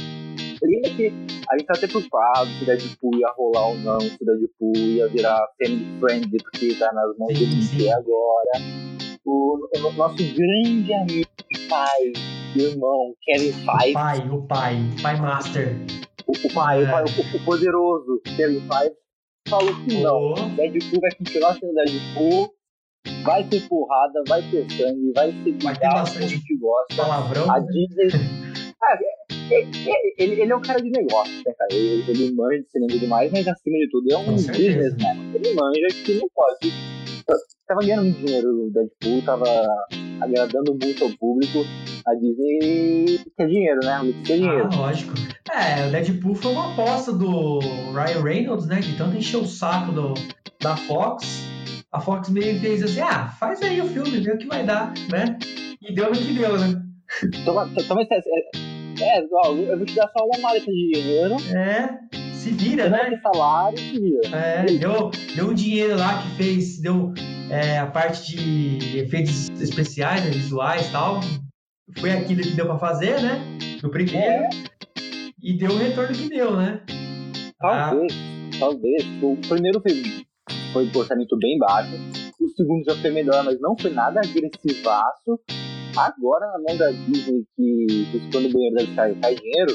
Lembra 0.62 0.90
que 0.90 1.12
a 1.50 1.56
gente 1.56 1.66
tá 1.66 1.74
até 1.76 1.86
preocupado 1.86 2.50
se 2.58 2.64
Deadpool 2.64 3.14
ia 3.16 3.28
rolar 3.36 3.68
ou 3.68 3.78
não, 3.78 4.00
se 4.00 4.18
Deadpool 4.24 4.76
ia 4.76 5.08
virar 5.08 5.46
family 5.56 5.86
friendly, 6.00 6.38
porque 6.42 6.74
tá 6.74 6.92
nas 6.92 7.16
mãos 7.16 7.32
do. 7.38 7.46
DC 7.46 7.90
agora. 7.90 8.50
O, 9.24 9.68
o 9.76 9.92
nosso 9.92 10.16
grande 10.16 10.94
amigo, 10.94 11.28
pai, 11.68 12.12
irmão, 12.56 13.14
Kevin 13.22 13.50
O 13.50 13.52
Feige, 13.52 13.92
pai, 13.94 14.28
o 14.28 14.42
pai, 14.46 14.76
pai 15.02 15.20
master. 15.20 15.76
o, 16.26 16.32
o 16.32 16.54
pai, 16.54 16.82
o, 16.82 16.86
É. 16.86 16.90
pai, 16.90 17.04
o, 17.04 17.36
o 17.36 17.44
poderoso 17.44 18.20
Kevin 18.36 18.60
Feige, 18.60 18.94
falou 19.48 19.74
que 19.84 20.00
não. 20.02 20.32
Oh, 20.32 20.34
Deadpool 20.56 21.00
vai 21.00 21.10
continuar 21.16 21.54
sendo 21.58 21.74
Deadpool, 21.74 22.50
vai 23.24 23.44
ter 23.44 23.68
porrada, 23.68 24.22
vai 24.28 24.42
ter 24.50 24.70
sangue, 24.70 25.12
vai 25.14 25.32
ser 25.32 25.52
ter 25.54 25.64
bastante 25.64 26.18
que 26.18 26.24
a 26.24 26.28
gente 26.28 26.56
gosta. 26.58 26.96
palavrão. 26.96 27.50
A 27.50 27.58
Disney. 27.60 28.08
Ah, 28.80 28.96
ele, 30.18 30.40
ele 30.40 30.52
é 30.52 30.54
um 30.56 30.60
cara 30.62 30.80
de 30.80 30.88
negócio, 30.88 31.34
né, 31.44 31.52
cara? 31.58 31.68
Ele, 31.72 32.04
ele 32.08 32.32
manja 32.32 32.60
de 32.62 32.70
cinema 32.70 32.96
demais, 32.96 33.32
mas 33.32 33.48
acima 33.48 33.76
de 33.76 33.90
tudo 33.90 34.12
é 34.12 34.16
um 34.18 34.24
businessman. 34.34 35.34
Ele 35.34 35.54
manja 35.54 35.86
que 36.04 36.14
não 36.14 36.28
pode. 36.32 36.72
Tava 37.66 37.80
ganhando 37.80 38.04
muito 38.04 38.24
dinheiro 38.24 38.48
o 38.48 38.70
Deadpool, 38.70 39.22
tava 39.22 39.44
agradando 40.20 40.78
muito 40.82 41.04
ao 41.04 41.10
público. 41.18 41.58
A 42.06 42.14
Disney 42.14 43.20
quer 43.36 43.46
dinheiro, 43.46 43.80
né? 43.84 44.00
Quer 44.24 44.38
dinheiro. 44.38 44.68
Ah, 44.72 44.76
lógico. 44.76 45.12
É, 45.52 45.86
o 45.86 45.90
Deadpool 45.90 46.34
foi 46.34 46.52
uma 46.52 46.72
aposta 46.72 47.12
do 47.12 47.58
Ryan 47.92 48.22
Reynolds, 48.22 48.66
né? 48.66 48.80
Que 48.80 48.96
tanto 48.96 49.16
encheu 49.16 49.40
o 49.40 49.46
saco 49.46 49.92
do, 49.92 50.14
da 50.62 50.76
Fox. 50.76 51.44
A 51.92 52.00
Fox 52.00 52.30
meio 52.30 52.58
fez 52.60 52.82
assim, 52.82 53.00
ah, 53.00 53.28
faz 53.38 53.62
aí 53.62 53.80
o 53.80 53.86
filme, 53.86 54.20
vê 54.20 54.32
o 54.32 54.38
que 54.38 54.46
vai 54.46 54.64
dar, 54.64 54.92
né? 55.10 55.38
E 55.82 55.94
deu 55.94 56.10
no 56.10 56.16
que 56.16 56.32
deu, 56.34 56.58
né? 56.58 56.82
Toma, 57.44 57.68
toma 57.86 58.02
esse. 58.02 58.28
É, 59.00 59.18
é, 59.18 59.26
ó, 59.32 59.52
eu 59.52 59.76
vou 59.76 59.86
te 59.86 59.94
dar 59.94 60.08
só 60.08 60.24
uma 60.24 60.38
maleta 60.40 60.66
de 60.66 60.90
dinheiro, 60.92 61.36
É, 61.54 61.98
se 62.38 62.50
vira, 62.50 62.88
né? 62.88 63.20
salário 63.22 63.78
se 63.78 63.98
vira. 63.98 64.36
É, 64.36 64.64
deu, 64.64 65.10
deu 65.34 65.48
um 65.48 65.54
dinheiro 65.54 65.96
lá 65.96 66.22
que 66.22 66.36
fez, 66.36 66.80
deu 66.80 67.12
é, 67.50 67.78
a 67.78 67.86
parte 67.86 68.36
de 68.36 68.98
efeitos 68.98 69.48
especiais, 69.60 70.24
né, 70.24 70.30
visuais 70.30 70.88
e 70.88 70.92
tal. 70.92 71.20
Foi 71.98 72.12
aquilo 72.12 72.42
que 72.42 72.50
deu 72.50 72.66
pra 72.66 72.78
fazer, 72.78 73.20
né? 73.20 73.40
No 73.82 73.90
primeiro. 73.90 74.44
É. 74.44 74.48
E 75.42 75.56
deu 75.56 75.70
o 75.70 75.78
retorno 75.78 76.14
que 76.14 76.28
deu, 76.28 76.56
né? 76.56 76.82
Ah, 77.62 77.90
Talvez, 77.90 78.12
talvez. 78.58 79.04
O 79.22 79.36
primeiro 79.48 79.80
foi, 79.80 80.24
foi 80.72 80.84
um 80.84 80.98
orçamento 80.98 81.36
bem 81.38 81.58
baixo. 81.58 81.90
O 82.40 82.48
segundo 82.50 82.84
já 82.84 82.94
foi 82.96 83.10
melhor, 83.10 83.42
mas 83.44 83.60
não 83.60 83.76
foi 83.78 83.90
nada 83.90 84.20
agressivaço. 84.20 85.40
Agora, 85.96 86.46
na 86.52 86.58
mão 86.58 86.76
da 86.76 86.90
Disney, 86.90 87.44
que 87.56 88.06
quando 88.30 88.46
o 88.46 88.52
banheiro 88.52 88.76
deve 88.76 88.94
cair, 88.94 89.16
cai 89.20 89.34
dinheiro, 89.34 89.74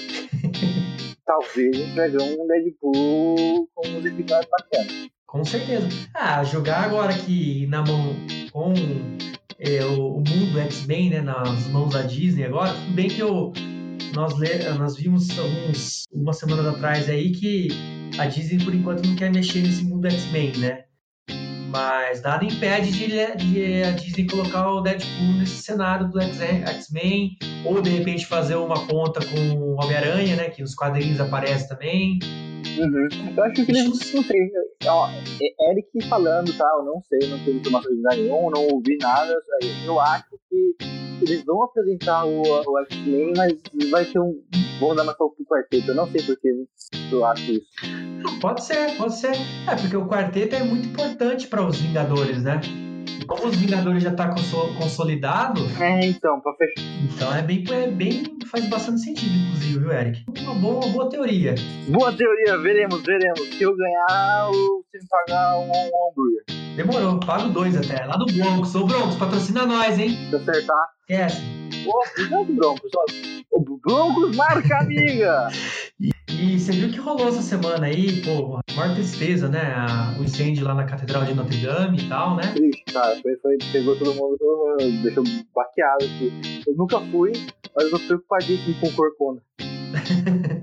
talvez 1.26 1.78
ver 1.78 2.22
um 2.22 2.48
Deadpool 2.48 3.70
com 3.74 3.88
uns 3.88 4.06
efeitos 4.06 4.48
bacanas. 4.50 5.10
Com 5.26 5.44
certeza. 5.44 5.88
Ah, 6.14 6.44
jogar 6.44 6.84
agora 6.84 7.14
aqui 7.14 7.66
na 7.68 7.82
mão 7.82 8.16
com 8.52 8.74
é, 9.58 9.84
o, 9.86 10.18
o 10.18 10.18
mundo 10.18 10.60
X-Men, 10.60 11.10
né, 11.10 11.22
nas 11.22 11.68
mãos 11.68 11.94
da 11.94 12.02
Disney 12.04 12.44
agora. 12.44 12.74
Tudo 12.74 12.94
bem 12.94 13.08
que 13.08 13.20
eu, 13.20 13.52
nós, 14.14 14.38
le, 14.38 14.70
nós 14.78 14.96
vimos 14.96 15.38
alguns, 15.40 16.04
umas 16.12 16.38
semanas 16.38 16.68
atrás 16.68 17.10
aí 17.10 17.32
que 17.32 17.70
a 18.20 18.28
Disney, 18.28 18.64
por 18.64 18.76
enquanto, 18.76 19.08
não 19.08 19.16
quer 19.16 19.32
mexer 19.32 19.62
nesse 19.62 19.84
mundo 19.84 20.06
X-Men, 20.06 20.58
né? 20.58 20.86
Mas 21.74 22.22
nada 22.22 22.46
impede 22.46 22.92
de, 22.92 23.08
de, 23.36 23.84
a 23.84 23.92
Disney 23.94 24.28
colocar 24.28 24.70
o 24.70 24.82
Deadpool 24.82 25.34
nesse 25.40 25.64
cenário 25.64 26.08
do 26.08 26.22
X-Men, 26.22 27.36
ou 27.66 27.82
de 27.82 27.90
repente 27.90 28.28
fazer 28.28 28.54
uma 28.58 28.86
ponta 28.86 29.20
com 29.26 29.58
o 29.58 29.82
Homem-Aranha, 29.82 30.36
né? 30.36 30.50
Que 30.52 30.62
nos 30.62 30.76
quadrinhos 30.76 31.20
aparece 31.20 31.68
também. 31.68 32.20
Uhum. 32.78 33.08
Eu 33.36 33.44
acho 33.44 33.66
que 33.66 33.72
eles 33.72 34.14
não 34.14 34.24
sei. 34.24 34.52
Ó, 34.88 35.10
Eric 35.70 36.08
falando, 36.10 36.56
tá? 36.58 36.68
Eu 36.78 36.86
não 36.86 37.02
sei, 37.02 37.30
não 37.30 37.40
tenho 37.44 37.58
informação 37.58 37.92
de 37.92 38.02
nenhum, 38.02 38.50
não 38.50 38.68
ouvi 38.68 38.98
nada. 39.02 39.34
Eu 39.86 40.00
acho 40.00 40.26
que 40.50 40.76
eles 41.22 41.44
vão 41.46 41.64
apresentar 41.64 42.26
o, 42.26 42.42
o 42.42 42.80
X-Men, 42.86 43.34
mas 43.36 43.54
vai 43.90 44.06
ter 44.06 44.20
um. 44.20 44.42
Vão 44.80 44.96
dar 44.96 45.04
mais 45.04 45.18
foco 45.18 45.36
pro 45.36 45.46
quarteto. 45.46 45.92
Eu 45.92 45.96
não 45.96 46.08
sei 46.08 46.22
porque 46.24 46.50
eu 47.12 47.26
acho 47.26 47.52
isso. 47.52 47.68
Pode 48.42 48.64
ser, 48.64 48.98
pode 48.98 49.16
ser. 49.16 49.34
É, 49.70 49.76
porque 49.80 49.96
o 49.96 50.08
quarteto 50.08 50.56
é 50.56 50.64
muito 50.64 50.88
importante 50.88 51.48
para 51.48 51.66
os 51.66 51.80
Vingadores, 51.80 52.44
né? 52.44 52.60
Como 53.28 53.48
os 53.48 53.56
Vingadores 53.56 54.04
já 54.04 54.12
tá 54.12 54.34
consolidado. 54.78 55.62
É, 55.80 56.06
então, 56.06 56.40
pra 56.42 56.54
fechar. 56.56 56.84
Então 57.04 57.36
é 57.36 57.42
bem, 57.42 57.64
é 57.72 57.88
bem. 57.88 58.24
faz 58.48 58.68
bastante 58.68 59.02
sentido, 59.02 59.36
inclusive, 59.36 59.80
viu, 59.80 59.92
Eric? 59.92 60.26
Uma 60.42 60.56
boa, 60.56 60.86
uma 60.86 60.94
boa 60.94 61.10
teoria. 61.10 61.56
Boa 61.90 62.14
teoria, 62.14 62.58
veremos, 62.58 63.02
veremos. 63.04 63.42
Se 63.56 63.64
eu 63.64 63.76
ganhar, 63.76 64.50
ou 64.50 64.84
se 64.92 65.08
pagar 65.08 65.58
um, 65.58 65.70
um 65.70 66.10
hambúrguer. 66.10 66.44
Demorou, 66.76 67.20
pago 67.20 67.50
dois 67.50 67.78
até. 67.78 68.06
Lá 68.06 68.16
do 68.18 68.26
Broncos. 68.26 68.74
Ô 68.76 68.86
Broncos, 68.86 69.16
patrocina 69.16 69.66
nós, 69.66 70.00
hein? 70.00 70.18
Se 70.30 70.36
acertar. 70.36 70.78
Esquece. 71.02 71.63
Broncos. 72.54 72.92
O 73.52 73.78
Broncos 73.78 74.36
marca, 74.36 74.80
amiga! 74.80 75.50
E 76.30 76.60
você 76.60 76.72
viu 76.72 76.90
que 76.90 77.00
rolou 77.00 77.28
essa 77.28 77.42
semana 77.42 77.86
aí, 77.86 78.22
pô, 78.22 78.60
maior 78.76 78.94
tristeza, 78.96 79.48
né? 79.48 79.76
O 80.20 80.24
incêndio 80.24 80.66
lá 80.66 80.74
na 80.74 80.86
Catedral 80.86 81.24
de 81.26 81.34
Notre 81.34 81.58
Dame 81.58 82.00
e 82.00 82.10
tal, 82.10 82.36
né? 82.36 82.44
Triste, 82.54 82.84
cara. 82.92 83.20
Foi, 83.22 83.36
foi, 83.38 83.58
pegou 83.72 83.96
todo 83.98 84.14
mundo, 84.16 84.38
deixou 85.04 85.24
baqueado 85.56 86.04
aqui. 86.04 86.64
Eu 86.68 86.76
nunca 86.76 87.00
fui, 87.12 87.32
mas 87.76 87.86
eu 87.86 87.92
tô 87.92 88.00
preocupadíssimo 88.00 88.76
com 88.80 88.92
Corcunda. 88.94 89.42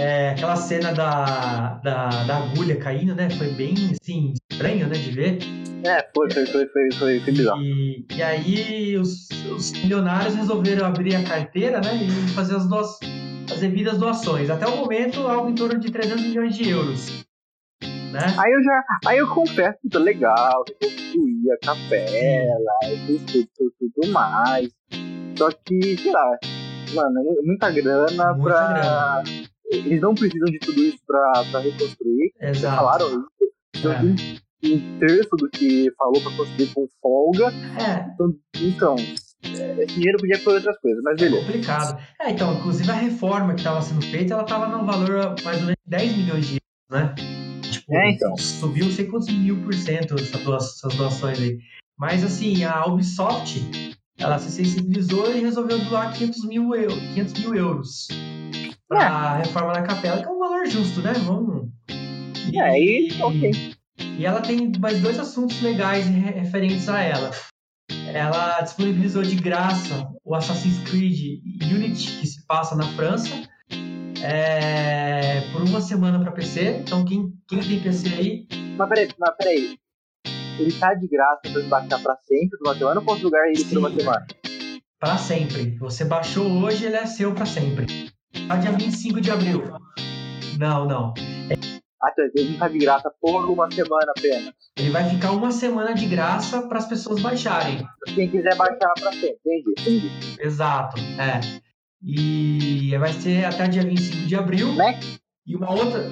é, 0.00 0.30
aquela 0.30 0.56
cena 0.56 0.92
da, 0.92 1.74
da, 1.84 2.08
da 2.24 2.36
agulha 2.38 2.76
caindo, 2.76 3.14
né? 3.14 3.28
Foi 3.30 3.48
bem, 3.48 3.74
assim, 4.00 4.32
estranho, 4.50 4.88
né, 4.88 4.94
de 4.94 5.10
ver. 5.10 5.38
É, 5.84 6.08
foi, 6.14 6.30
foi, 6.30 6.46
foi, 6.46 6.66
foi, 6.68 6.92
foi, 6.92 7.20
foi 7.20 7.32
bizarro. 7.32 7.60
E, 7.60 8.06
e 8.14 8.22
aí 8.22 8.96
os, 8.96 9.28
os 9.50 9.72
milionários 9.72 10.34
resolveram 10.34 10.86
abrir 10.86 11.14
a 11.16 11.22
carteira, 11.22 11.80
né? 11.80 11.96
E 12.02 12.10
fazer 12.34 12.56
as 12.56 12.66
duas 12.66 12.98
as 13.52 13.60
devidas 13.60 13.98
doações. 13.98 14.48
Até 14.48 14.66
o 14.66 14.76
momento, 14.76 15.20
algo 15.26 15.50
em 15.50 15.54
torno 15.54 15.78
de 15.78 15.90
300 15.90 16.22
milhões 16.22 16.54
de 16.54 16.70
euros. 16.70 17.26
Né? 17.82 18.20
Aí 18.38 18.52
eu 18.52 18.62
já, 18.62 18.84
aí 19.06 19.18
eu 19.18 19.28
confesso 19.28 19.78
tá 19.90 19.98
legal, 19.98 20.64
reconstruir 20.66 21.52
a 21.52 21.66
capela, 21.66 22.78
tudo, 23.06 23.48
tudo, 23.56 23.72
tudo 23.94 24.12
mais. 24.12 24.68
Só 25.36 25.50
que, 25.50 25.96
sei 25.96 26.12
lá, 26.12 26.38
mano, 26.94 27.20
é 27.20 27.42
muita 27.42 27.70
grana 27.70 28.34
muita 28.34 28.42
pra. 28.42 29.22
Grana. 29.22 29.50
Eles 29.70 30.00
não 30.00 30.14
precisam 30.14 30.46
de 30.46 30.58
tudo 30.58 30.82
isso 30.82 30.98
pra, 31.06 31.44
pra 31.50 31.60
reconstruir. 31.60 32.32
Exato. 32.40 32.48
Eles 32.48 32.60
falaram 32.60 33.06
isso. 33.08 33.30
Então, 33.76 33.92
é. 33.92 34.02
um, 34.02 34.14
um 34.74 34.98
terço 34.98 35.36
do 35.36 35.48
que 35.48 35.90
falou 35.96 36.20
pra 36.20 36.36
construir 36.36 36.66
com 36.74 36.88
folga. 37.00 37.46
É. 37.78 38.10
Então, 38.12 38.34
então 38.60 38.96
é, 39.44 39.84
esse 39.84 39.94
dinheiro 39.94 40.18
podia 40.18 40.38
para 40.38 40.52
outras 40.54 40.78
coisas, 40.80 41.02
mas 41.02 41.16
beleza. 41.16 41.36
É 41.36 41.46
complicado. 41.46 42.02
É, 42.20 42.30
então, 42.30 42.54
inclusive 42.54 42.90
a 42.90 42.94
reforma 42.94 43.54
que 43.54 43.60
estava 43.60 43.80
sendo 43.80 44.02
feita, 44.02 44.34
ela 44.34 44.42
estava 44.42 44.66
no 44.66 44.84
valor 44.84 45.36
mais 45.44 45.58
ou 45.58 45.66
menos 45.66 45.80
10 45.86 46.16
milhões 46.16 46.46
de 46.46 46.58
euros, 46.58 46.90
né? 46.90 47.14
Tipo, 47.70 47.94
é, 47.94 48.10
então. 48.10 48.36
Subiu 48.36 48.86
não 48.86 48.92
sei 48.92 49.06
quantos 49.06 49.28
mil 49.28 49.62
por 49.62 49.72
cento 49.74 50.16
essas 50.16 50.94
doações 50.96 51.40
aí. 51.40 51.58
Mas, 51.96 52.24
assim, 52.24 52.64
a 52.64 52.86
Ubisoft, 52.86 53.62
ela 54.18 54.38
se 54.38 54.50
sensibilizou 54.50 55.30
e 55.32 55.40
resolveu 55.40 55.78
doar 55.84 56.12
500 56.12 56.44
mil, 56.46 56.74
euro, 56.74 56.96
500 57.14 57.32
mil 57.34 57.54
euros 57.54 58.08
para 58.90 59.34
a 59.34 59.38
é. 59.38 59.42
reforma 59.44 59.72
da 59.72 59.82
capela, 59.82 60.20
que 60.20 60.28
é 60.28 60.30
um 60.30 60.38
valor 60.38 60.66
justo, 60.66 61.00
né? 61.00 61.12
Vamos... 61.24 61.68
E, 62.52 62.58
é, 62.58 62.62
aí, 62.62 63.08
ok. 63.22 63.74
E 64.18 64.26
ela 64.26 64.40
tem 64.40 64.72
mais 64.80 65.00
dois 65.00 65.18
assuntos 65.18 65.62
legais 65.62 66.06
referentes 66.06 66.88
a 66.88 67.00
ela 67.00 67.30
ela 68.14 68.60
disponibilizou 68.60 69.22
de 69.22 69.36
graça 69.36 70.08
o 70.24 70.34
Assassin's 70.34 70.78
Creed 70.88 71.40
Unity, 71.62 72.18
que 72.18 72.26
se 72.26 72.44
passa 72.46 72.74
na 72.74 72.84
França, 72.94 73.30
é, 74.22 75.40
por 75.52 75.62
uma 75.62 75.80
semana 75.80 76.20
para 76.20 76.32
PC. 76.32 76.78
Então, 76.80 77.04
quem, 77.04 77.32
quem 77.48 77.60
tem 77.60 77.80
PC 77.80 78.08
aí. 78.08 78.46
Mas 78.76 78.88
peraí, 78.88 79.08
mas 79.18 79.36
peraí. 79.36 79.78
Ele 80.58 80.72
tá 80.72 80.94
de 80.94 81.08
graça 81.08 81.40
pra 81.42 81.62
baixar 81.68 82.02
pra 82.02 82.16
sempre 82.16 82.58
por 82.58 82.68
uma 82.68 82.76
semana 82.76 83.00
ou 83.00 83.06
posso 83.06 83.22
jogar 83.22 83.46
ele 83.48 83.58
Sim, 83.58 83.68
por 83.68 83.78
uma 83.78 83.90
semana? 83.90 84.26
Pra 84.98 85.16
sempre. 85.16 85.76
Você 85.78 86.04
baixou 86.04 86.46
hoje, 86.46 86.84
ele 86.84 86.96
é 86.96 87.06
seu 87.06 87.34
pra 87.34 87.46
sempre. 87.46 87.86
Tá 88.48 88.56
dia 88.56 88.72
25 88.72 89.20
de 89.20 89.30
abril. 89.30 89.62
Não, 90.58 90.86
não. 90.86 91.14
Ah, 92.02 92.10
então 92.12 92.24
ele 92.34 92.52
não 92.52 92.58
tá 92.58 92.68
de 92.68 92.78
graça 92.78 93.12
por 93.20 93.50
uma 93.50 93.70
semana 93.70 94.12
apenas. 94.16 94.54
Ele 94.78 94.90
vai 94.90 95.08
ficar 95.08 95.32
uma 95.32 95.52
semana 95.52 95.94
de 95.94 96.06
graça 96.06 96.62
para 96.62 96.78
as 96.78 96.86
pessoas 96.86 97.20
baixarem. 97.20 97.86
Quem 98.14 98.30
quiser 98.30 98.56
baixar 98.56 98.92
para 98.98 99.12
sempre, 99.12 99.38
entendi. 99.78 100.10
Exato, 100.40 100.98
é. 101.18 101.40
E 102.02 102.96
vai 102.98 103.12
ser 103.12 103.44
até 103.44 103.68
dia 103.68 103.82
25 103.82 104.26
de 104.26 104.34
abril. 104.34 104.72
Mac? 104.72 104.96
E 105.46 105.54
uma 105.54 105.70
outra. 105.70 106.10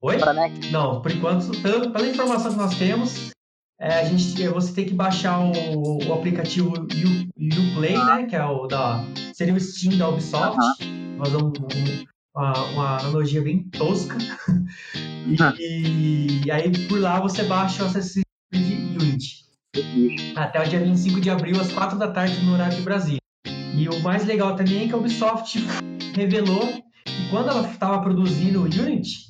Oi? 0.00 0.18
Para 0.18 0.34
Mac? 0.34 0.50
Não, 0.72 1.00
por 1.00 1.12
enquanto, 1.12 1.50
pela 1.62 2.06
informação 2.06 2.50
que 2.50 2.58
nós 2.58 2.76
temos, 2.76 3.30
é, 3.78 4.00
a 4.00 4.04
gente, 4.04 4.48
você 4.48 4.72
tem 4.74 4.86
que 4.86 4.94
baixar 4.94 5.38
o, 5.38 6.08
o 6.08 6.12
aplicativo 6.12 6.72
Uplay, 6.72 7.94
ah. 7.94 8.16
né? 8.16 8.26
Que 8.26 8.34
é 8.34 8.44
o 8.44 8.66
da. 8.66 9.04
Seria 9.32 9.54
o 9.54 9.60
Steam 9.60 9.96
da 9.96 10.08
Ubisoft. 10.08 10.58
Uh 10.58 10.86
-huh. 10.86 11.01
Nós 11.22 11.30
vamos. 11.30 11.56
Um, 11.60 12.04
uma, 12.34 12.64
uma 12.70 12.98
analogia 12.98 13.42
bem 13.42 13.62
tosca. 13.70 14.16
E, 15.56 16.40
e, 16.44 16.50
aí 16.50 16.88
por 16.88 16.98
lá 16.98 17.20
você 17.20 17.44
baixa 17.44 17.84
o 17.84 17.86
Assassin's 17.86 18.24
Creed 18.52 19.00
Unity. 19.00 19.44
Até 20.34 20.60
o 20.60 20.68
dia 20.68 20.80
25 20.80 21.20
de 21.20 21.30
abril, 21.30 21.60
às 21.60 21.72
4 21.72 21.96
da 21.96 22.10
tarde, 22.10 22.44
no 22.44 22.54
horário 22.54 22.76
de 22.76 22.82
Brasília. 22.82 23.20
E 23.46 23.88
o 23.88 24.00
mais 24.00 24.26
legal 24.26 24.56
também 24.56 24.84
é 24.84 24.88
que 24.88 24.94
a 24.94 24.96
Ubisoft 24.96 25.64
revelou 26.16 26.66
que 27.04 27.30
quando 27.30 27.50
ela 27.50 27.70
estava 27.70 28.02
produzindo 28.02 28.62
o 28.62 28.64
Unity, 28.64 29.28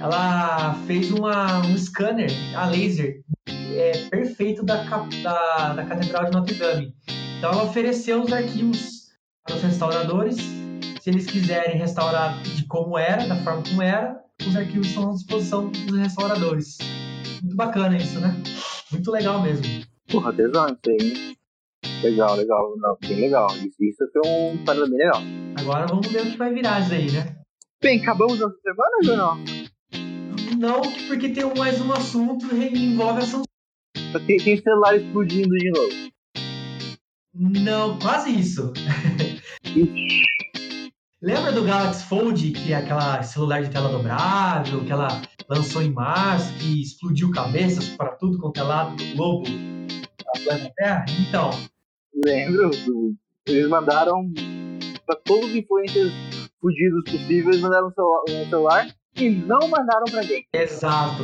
ela 0.00 0.74
fez 0.86 1.12
uma, 1.12 1.58
um 1.66 1.76
scanner 1.76 2.30
a 2.56 2.64
laser 2.64 3.22
é, 3.46 4.08
perfeito 4.08 4.64
da, 4.64 4.82
da, 4.82 5.74
da 5.74 5.84
Catedral 5.84 6.24
de 6.24 6.30
Notre 6.30 6.54
Dame. 6.54 6.94
Então 7.36 7.52
ela 7.52 7.64
ofereceu 7.64 8.22
os 8.22 8.32
arquivos 8.32 9.10
para 9.44 9.56
os 9.56 9.62
restauradores 9.62 10.63
se 11.04 11.10
eles 11.10 11.26
quiserem 11.26 11.76
restaurar 11.76 12.40
de 12.42 12.66
como 12.66 12.96
era, 12.96 13.26
da 13.26 13.36
forma 13.44 13.62
como 13.62 13.82
era, 13.82 14.18
os 14.40 14.56
arquivos 14.56 14.86
estão 14.86 15.10
à 15.10 15.12
disposição 15.12 15.68
dos 15.68 15.98
restauradores. 15.98 16.78
Muito 17.42 17.54
bacana 17.54 17.94
isso, 17.98 18.18
né? 18.18 18.34
Muito 18.90 19.10
legal 19.10 19.42
mesmo. 19.42 19.66
Porra, 20.10 20.32
tesão 20.32 20.66
isso 20.66 20.80
aí. 20.88 21.36
Legal, 22.02 22.36
legal. 22.36 22.74
Não, 22.78 22.96
bem 23.02 23.20
legal. 23.20 23.54
Isso, 23.54 23.84
isso 23.84 24.02
foi 24.14 24.22
um 24.24 24.64
parada 24.64 24.86
bem 24.86 24.96
legal. 24.96 25.20
Agora 25.58 25.86
vamos 25.86 26.06
ver 26.06 26.22
o 26.22 26.30
que 26.30 26.38
vai 26.38 26.54
virar 26.54 26.80
isso 26.80 26.94
aí, 26.94 27.12
né? 27.12 27.36
Bem, 27.82 28.00
acabamos 28.00 28.40
essa 28.40 28.56
semana 28.62 28.96
não? 29.04 29.44
Não, 30.58 30.80
porque 31.06 31.28
tem 31.28 31.44
mais 31.54 31.82
um 31.82 31.92
assunto 31.92 32.48
que 32.48 32.78
envolve 32.78 33.18
a 33.18 33.26
Samsung. 33.26 33.44
Tem, 34.26 34.38
tem 34.38 34.56
celular 34.56 34.96
explodindo 34.96 35.54
de 35.54 35.70
novo. 35.70 36.14
Não, 37.34 37.98
quase 37.98 38.30
isso. 38.40 38.72
Lembra 41.24 41.52
do 41.52 41.64
Galaxy 41.64 42.04
Fold, 42.04 42.50
que 42.50 42.74
é 42.74 42.76
aquela 42.76 43.22
celular 43.22 43.62
de 43.62 43.70
tela 43.70 43.88
dobrável, 43.88 44.84
que 44.84 44.92
ela 44.92 45.08
lançou 45.48 45.80
em 45.80 45.90
março, 45.90 46.52
que 46.58 46.82
explodiu 46.82 47.30
cabeças 47.30 47.88
para 47.88 48.10
tudo 48.10 48.38
quanto 48.38 48.60
é 48.60 48.62
lado 48.62 48.94
do 48.94 49.16
globo 49.16 49.44
da 49.48 50.44
planeta 50.44 50.72
Terra? 50.76 51.04
Então. 51.26 51.48
Lembro. 52.14 52.70
Eles 53.46 53.66
mandaram 53.70 54.30
para 55.06 55.16
todos 55.24 55.48
os 55.48 55.56
influencers 55.56 56.12
fudidos 56.60 57.02
possíveis, 57.10 57.58
mandaram 57.58 57.88
um 57.88 58.48
celular 58.50 58.94
e 59.16 59.30
não 59.30 59.66
mandaram 59.68 60.04
para 60.10 60.20
gente. 60.20 60.46
Exato. 60.52 61.22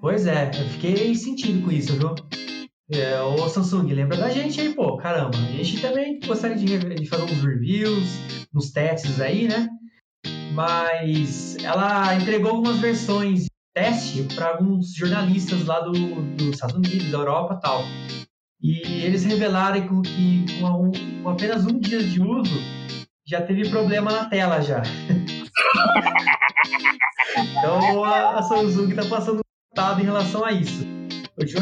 Pois 0.00 0.24
é, 0.28 0.50
eu 0.50 0.68
fiquei 0.68 1.16
sentido 1.16 1.64
com 1.64 1.72
isso, 1.72 1.94
viu? 1.94 2.14
É, 2.92 3.20
ô 3.20 3.48
Samsung, 3.48 3.92
lembra 3.92 4.16
da 4.16 4.30
gente 4.30 4.60
aí, 4.60 4.72
pô, 4.72 4.96
caramba. 4.96 5.36
A 5.36 5.62
gente 5.62 5.80
também 5.80 6.20
gostaria 6.20 6.56
de, 6.56 6.78
de 6.94 7.06
fazer 7.06 7.24
uns 7.24 7.42
reviews, 7.42 8.20
uns 8.54 8.70
testes 8.70 9.20
aí, 9.20 9.48
né? 9.48 9.68
Mas 10.54 11.56
ela 11.64 12.14
entregou 12.14 12.52
algumas 12.52 12.78
versões 12.78 13.44
de 13.44 13.50
teste 13.74 14.22
para 14.34 14.50
alguns 14.50 14.94
jornalistas 14.94 15.64
lá 15.66 15.80
do, 15.80 15.92
dos 15.92 16.50
Estados 16.50 16.76
Unidos, 16.76 17.10
da 17.10 17.18
Europa 17.18 17.56
tal. 17.56 17.82
E 18.62 19.02
eles 19.02 19.24
revelaram 19.24 20.02
que 20.02 20.46
com, 20.60 20.92
com 21.22 21.28
apenas 21.28 21.66
um 21.66 21.80
dia 21.80 22.02
de 22.02 22.22
uso 22.22 22.54
já 23.26 23.42
teve 23.42 23.68
problema 23.68 24.12
na 24.12 24.26
tela 24.26 24.60
já. 24.60 24.80
então 27.36 28.04
a, 28.04 28.38
a 28.38 28.42
Samsung 28.42 28.90
está 28.90 29.04
passando 29.06 29.40
em 30.00 30.04
relação 30.04 30.44
a 30.44 30.52
isso. 30.52 30.95
Os, 31.38 31.52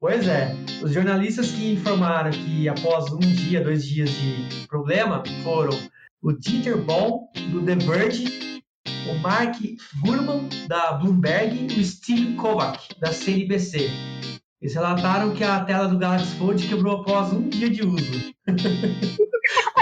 pois 0.00 0.28
é, 0.28 0.54
os 0.82 0.92
jornalistas 0.92 1.50
que 1.50 1.72
informaram 1.72 2.30
que 2.30 2.68
após 2.68 3.12
um 3.12 3.18
dia, 3.18 3.62
dois 3.62 3.84
dias 3.84 4.10
de 4.10 4.66
problema 4.68 5.22
foram 5.42 5.76
o 6.22 6.32
Dieter 6.32 6.78
Boll, 6.78 7.28
do 7.50 7.64
The 7.64 7.74
Verge, 7.74 8.62
o 9.10 9.14
Mark 9.18 9.56
Gurman, 10.04 10.48
da 10.68 10.92
Bloomberg 10.92 11.74
e 11.74 11.80
o 11.80 11.84
Steve 11.84 12.34
Kovac, 12.36 12.88
da 13.00 13.12
CNBC. 13.12 13.90
Eles 14.62 14.74
relataram 14.76 15.34
que 15.34 15.42
a 15.42 15.64
tela 15.64 15.88
do 15.88 15.98
Galaxy 15.98 16.36
Fold 16.36 16.68
quebrou 16.68 17.00
após 17.00 17.32
um 17.32 17.48
dia 17.48 17.68
de 17.68 17.82
uso. 17.84 18.32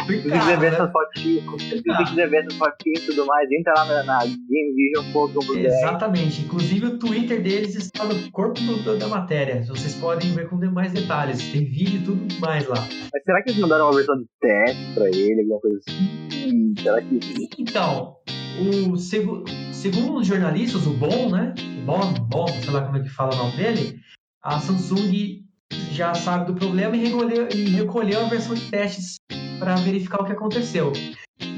Quiser 0.06 0.58
ver 0.58 0.72
essas 0.72 0.90
fotinhas, 0.90 1.62
se 1.62 1.82
quiser 1.82 2.28
ver 2.28 2.38
essas 2.38 2.54
fotinhas 2.54 3.02
e 3.02 3.06
tudo 3.06 3.26
mais, 3.26 3.48
entra 3.52 3.74
lá 3.76 3.84
na, 3.84 4.02
na 4.02 4.18
gamevision.com.br. 4.18 5.58
Exatamente. 5.58 6.42
Inclusive 6.42 6.86
o 6.86 6.98
Twitter 6.98 7.42
deles 7.42 7.76
está 7.76 8.04
no 8.04 8.30
corpo 8.32 8.58
do, 8.58 8.98
da 8.98 9.06
matéria. 9.06 9.62
Vocês 9.64 9.94
podem 9.94 10.34
ver 10.34 10.48
com 10.48 10.56
mais 10.56 10.92
detalhes. 10.92 11.52
Tem 11.52 11.64
vídeo 11.64 12.00
e 12.00 12.04
tudo 12.04 12.40
mais 12.40 12.66
lá. 12.66 12.80
Mas 13.12 13.22
será 13.22 13.42
que 13.42 13.50
eles 13.50 13.60
mandaram 13.60 13.84
uma 13.84 13.94
versão 13.94 14.16
de 14.16 14.26
teste 14.40 14.94
pra 14.94 15.08
ele, 15.08 15.42
alguma 15.42 15.60
coisa 15.60 15.78
assim? 15.86 16.74
Será 16.82 17.00
que. 17.02 17.20
Então, 17.58 18.16
o, 18.58 18.96
segu, 18.96 19.44
segundo 19.72 20.18
os 20.18 20.26
jornalistas, 20.26 20.86
o 20.86 20.94
Bom, 20.94 21.30
né? 21.30 21.54
O 21.82 21.86
Bom, 21.86 22.14
Bom, 22.28 22.48
sei 22.48 22.70
lá 22.70 22.82
como 22.82 22.96
é 22.96 23.02
que 23.02 23.10
fala 23.10 23.34
o 23.34 23.38
nome 23.38 23.56
dele, 23.56 24.00
a 24.42 24.58
Samsung 24.60 25.44
já 25.92 26.14
sabe 26.14 26.46
do 26.46 26.54
problema 26.54 26.96
e 26.96 27.04
recolheu, 27.04 27.48
e 27.48 27.70
recolheu 27.70 28.20
a 28.20 28.28
versão 28.28 28.54
de 28.54 28.70
testes 28.70 29.16
para 29.58 29.74
verificar 29.76 30.22
o 30.22 30.24
que 30.24 30.32
aconteceu. 30.32 30.92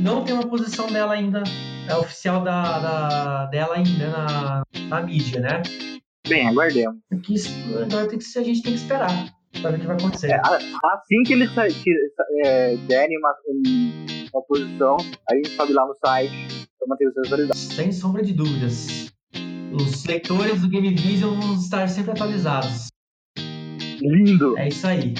Não 0.00 0.24
tem 0.24 0.34
uma 0.34 0.46
posição 0.46 0.86
dela 0.88 1.14
ainda, 1.14 1.42
é 1.88 1.96
oficial 1.96 2.42
da, 2.42 2.78
da, 2.78 3.46
dela 3.46 3.76
ainda 3.76 4.10
na, 4.10 4.62
na 4.88 5.02
mídia, 5.02 5.40
né? 5.40 5.62
Bem, 6.28 6.48
aguardemos. 6.48 6.98
Aqui, 7.12 7.34
agora 7.80 8.08
tem 8.08 8.18
que, 8.18 8.38
a 8.38 8.42
gente 8.42 8.62
tem 8.62 8.72
que 8.72 8.78
esperar 8.78 9.32
para 9.60 9.70
ver 9.70 9.76
o 9.76 9.80
que 9.80 9.86
vai 9.86 9.96
acontecer. 9.96 10.30
É, 10.30 10.40
assim 10.40 11.22
que 11.24 11.32
eles 11.32 11.50
é, 12.44 12.76
derem 12.88 13.18
uma, 13.18 13.34
uma 14.32 14.42
posição, 14.42 14.96
a 15.30 15.34
gente 15.34 15.50
sobe 15.50 15.72
lá 15.72 15.86
no 15.86 15.94
site 15.94 16.68
para 16.78 16.88
manter 16.88 17.08
os 17.08 17.16
atualizados. 17.18 17.60
Sem 17.60 17.92
sombra 17.92 18.22
de 18.22 18.32
dúvidas. 18.32 19.12
Os 19.72 20.04
leitores 20.04 20.60
do 20.60 20.68
Game 20.68 20.94
Vision 20.94 21.38
vão 21.40 21.54
estar 21.54 21.88
sempre 21.88 22.12
atualizados. 22.12 22.88
Lindo! 24.00 24.58
É 24.58 24.68
isso 24.68 24.86
aí. 24.86 25.14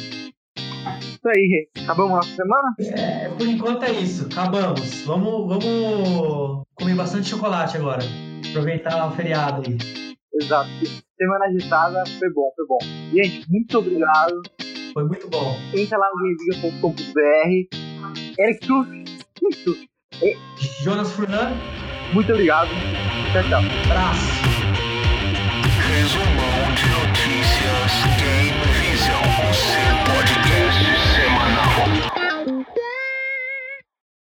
Isso 1.01 1.29
aí, 1.29 1.69
acabamos 1.83 2.19
a 2.19 2.23
semana? 2.23 2.75
É, 2.81 3.29
por 3.29 3.47
enquanto 3.47 3.85
é 3.85 3.93
isso, 3.93 4.27
acabamos. 4.27 5.03
Vamos, 5.03 5.49
vamos 5.49 6.65
comer 6.75 6.97
bastante 6.97 7.29
chocolate 7.29 7.77
agora. 7.77 8.03
Aproveitar 8.51 9.07
o 9.07 9.13
feriado 9.13 9.63
aí. 9.67 9.79
Exato. 10.35 10.69
Semana 11.17 11.45
agitada, 11.47 12.03
foi 12.19 12.33
bom, 12.33 12.51
foi 12.57 12.67
bom. 12.67 12.79
Gente, 13.13 13.49
muito 13.51 13.79
obrigado. 13.79 14.43
Foi 14.93 15.05
muito 15.05 15.29
bom. 15.29 15.57
Entra 15.75 15.97
lá 15.99 16.09
no 16.13 16.19
gameviga.com.br. 16.19 17.77
Eric 18.39 18.67
Tuf, 18.67 19.05
Jonas 20.83 21.13
Furlan. 21.13 21.53
Muito 22.13 22.33
obrigado. 22.33 22.69
Tchau, 23.33 23.43
tchau. 23.49 23.63
Abraço 23.91 24.42
resumão 25.93 26.73
de 26.75 26.87
notícias 26.89 27.93
Game 28.17 28.65
Vision, 28.81 29.23
o 29.51 29.55
seu 29.55 29.93
podcast 30.07 30.85
semanal. 31.15 32.82